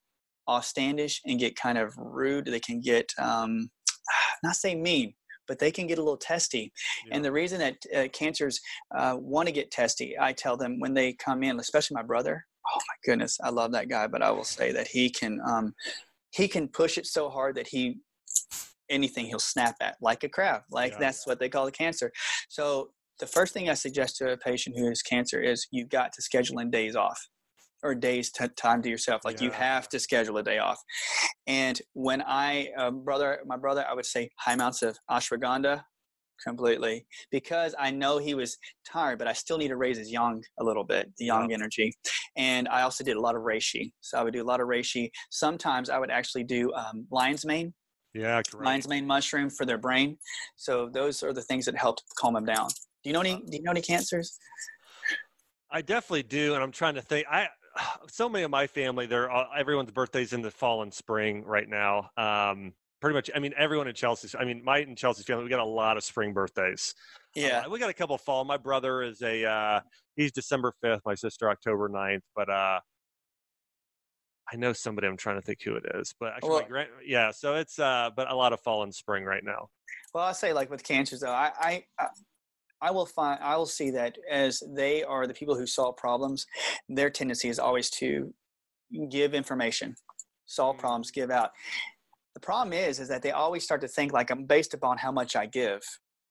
[0.49, 2.47] offstandish and get kind of rude.
[2.47, 3.71] They can get um,
[4.43, 5.14] not say mean
[5.49, 6.72] but they can get a little testy.
[7.07, 7.16] Yeah.
[7.16, 8.61] And the reason that uh, cancers
[8.96, 12.46] uh, want to get testy, I tell them when they come in, especially my brother.
[12.70, 15.74] Oh my goodness, I love that guy, but I will say that he can um,
[16.30, 17.99] he can push it so hard that he
[18.90, 20.62] anything he'll snap at like a crab.
[20.70, 21.30] Like yeah, that's yeah.
[21.30, 22.12] what they call a cancer.
[22.49, 26.12] So the first thing I suggest to a patient who has cancer is you've got
[26.12, 27.28] to schedule in days off
[27.83, 29.22] or days t- time to yourself.
[29.24, 29.47] Like yeah.
[29.47, 30.79] you have to schedule a day off.
[31.47, 35.83] And when I, uh, brother, my brother, I would say high amounts of ashwagandha
[36.45, 38.57] completely because I know he was
[38.87, 41.55] tired, but I still need to raise his yang a little bit, the yang yeah.
[41.55, 41.93] energy.
[42.37, 43.93] And I also did a lot of reishi.
[44.01, 45.11] So I would do a lot of reishi.
[45.31, 47.74] Sometimes I would actually do um, lion's mane.
[48.14, 48.64] Yeah, correct.
[48.64, 50.16] Lion's mane mushroom for their brain.
[50.57, 52.68] So those are the things that helped calm them down.
[53.05, 53.35] Do you know any?
[53.35, 54.39] Uh, do you know any cancers?
[55.70, 57.26] I definitely do, and I'm trying to think.
[57.31, 57.49] I
[58.09, 62.11] so many of my family, they're everyone's birthdays in the fall and spring right now.
[62.16, 63.31] Um, pretty much.
[63.35, 64.37] I mean, everyone in Chelsea.
[64.39, 66.95] I mean, my and Chelsea's family, we got a lot of spring birthdays.
[67.35, 68.45] Yeah, uh, we got a couple fall.
[68.45, 69.81] My brother is a uh,
[70.16, 71.03] he's December fifth.
[71.05, 72.22] My sister October 9th.
[72.35, 72.81] But uh,
[74.53, 75.07] I know somebody.
[75.07, 76.14] I'm trying to think who it is.
[76.18, 77.31] But actually, well, grand, yeah.
[77.31, 79.68] So it's uh, but a lot of fall and spring right now.
[80.14, 81.53] Well, I'll say like with cancers though, I,
[81.99, 82.07] I
[82.81, 86.47] I will find I will see that as they are the people who solve problems,
[86.89, 88.33] their tendency is always to
[89.11, 89.95] give information,
[90.47, 90.81] solve mm.
[90.81, 91.51] problems, give out.
[92.35, 95.11] The problem is is that they always start to think like I'm based upon how
[95.11, 95.83] much I give.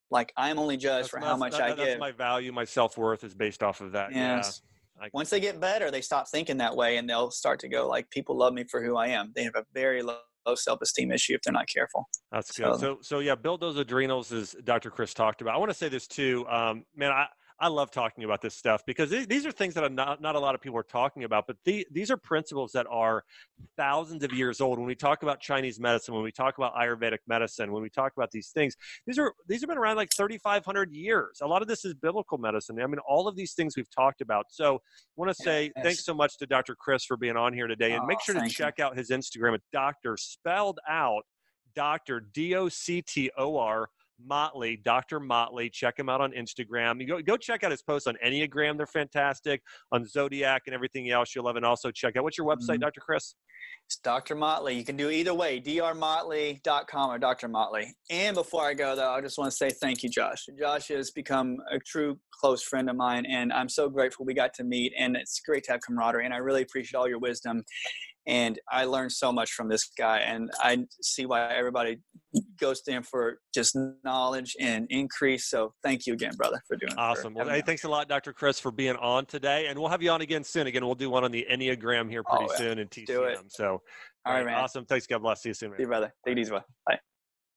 [0.10, 2.00] Like I'm only judged that's, for how much that, I that's give.
[2.00, 4.14] My value, my self worth is based off of that.
[4.14, 4.62] Yes.
[4.64, 5.10] Yeah.
[5.14, 8.10] Once they get better, they stop thinking that way and they'll start to go like
[8.10, 9.32] people love me for who I am.
[9.36, 10.18] They have a very low
[10.48, 12.08] low self-esteem issue if they're not careful.
[12.32, 12.74] That's good.
[12.76, 14.90] So, so, so yeah, build those adrenals as Dr.
[14.90, 15.56] Chris talked about.
[15.56, 17.12] I want to say this too, um, man.
[17.12, 17.28] I
[17.60, 20.54] I love talking about this stuff because these are things that not, not a lot
[20.54, 23.24] of people are talking about, but the, these are principles that are
[23.76, 24.78] thousands of years old.
[24.78, 28.14] When we talk about Chinese medicine, when we talk about Ayurvedic medicine, when we talk
[28.16, 28.76] about these things,
[29.08, 31.40] these are these have been around like 3,500 years.
[31.42, 32.80] A lot of this is biblical medicine.
[32.80, 34.46] I mean, all of these things we've talked about.
[34.50, 34.80] So I
[35.16, 35.84] want to say yes.
[35.84, 36.76] thanks so much to Dr.
[36.76, 38.84] Chris for being on here today, and oh, make sure to check you.
[38.84, 41.24] out his Instagram at Doctor spelled out
[41.76, 43.90] Doctor D O C T O R
[44.26, 45.20] Motley, Dr.
[45.20, 45.70] Motley.
[45.70, 47.00] Check him out on Instagram.
[47.00, 48.78] You go, go check out his posts on Enneagram.
[48.78, 49.62] They're fantastic.
[49.92, 51.56] On Zodiac and everything else you'll love.
[51.56, 52.82] And also check out what's your website, mm-hmm.
[52.82, 53.02] Dr.
[53.02, 53.36] Chris?
[53.86, 54.36] It's Dr.
[54.36, 54.76] Motley.
[54.76, 57.48] You can do either way, drmotley.com or Dr.
[57.48, 57.96] Motley.
[58.10, 60.46] And before I go, though, I just want to say thank you, Josh.
[60.60, 64.54] Josh has become a true close friend of mine, and I'm so grateful we got
[64.56, 64.92] to meet.
[64.98, 66.26] And it's great to have camaraderie.
[66.26, 67.64] And I really appreciate all your wisdom
[68.28, 72.00] and I learned so much from this guy, and I see why everybody
[72.60, 75.50] goes to him for just knowledge and increase.
[75.50, 76.94] So thank you again, brother, for doing.
[76.98, 77.34] Awesome.
[77.34, 78.34] well, hey, thanks a lot, Dr.
[78.34, 80.68] Chris, for being on today, and we'll have you on again soon.
[80.68, 82.58] Again, we'll do one on the Enneagram here pretty oh, yeah.
[82.58, 83.06] soon in TCM.
[83.06, 83.40] Do it.
[83.48, 83.82] So,
[84.26, 84.56] all right, man.
[84.56, 84.86] Awesome.
[84.86, 85.08] Thanks.
[85.08, 85.42] God bless.
[85.42, 85.70] See you soon.
[85.70, 85.78] Man.
[85.78, 86.14] See you, brother.
[86.26, 86.52] Take it easy.
[86.52, 87.00] Bye.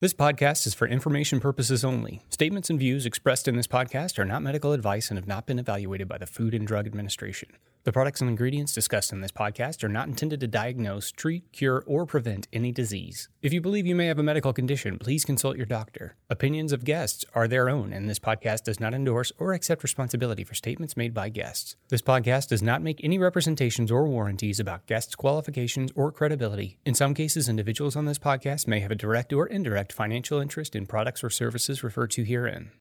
[0.01, 2.23] This podcast is for information purposes only.
[2.31, 5.59] Statements and views expressed in this podcast are not medical advice and have not been
[5.59, 7.49] evaluated by the Food and Drug Administration.
[7.83, 11.83] The products and ingredients discussed in this podcast are not intended to diagnose, treat, cure,
[11.87, 13.27] or prevent any disease.
[13.41, 16.15] If you believe you may have a medical condition, please consult your doctor.
[16.29, 20.43] Opinions of guests are their own, and this podcast does not endorse or accept responsibility
[20.43, 21.75] for statements made by guests.
[21.89, 26.77] This podcast does not make any representations or warranties about guests' qualifications or credibility.
[26.85, 30.75] In some cases, individuals on this podcast may have a direct or indirect financial interest
[30.75, 32.71] in products or services referred to herein.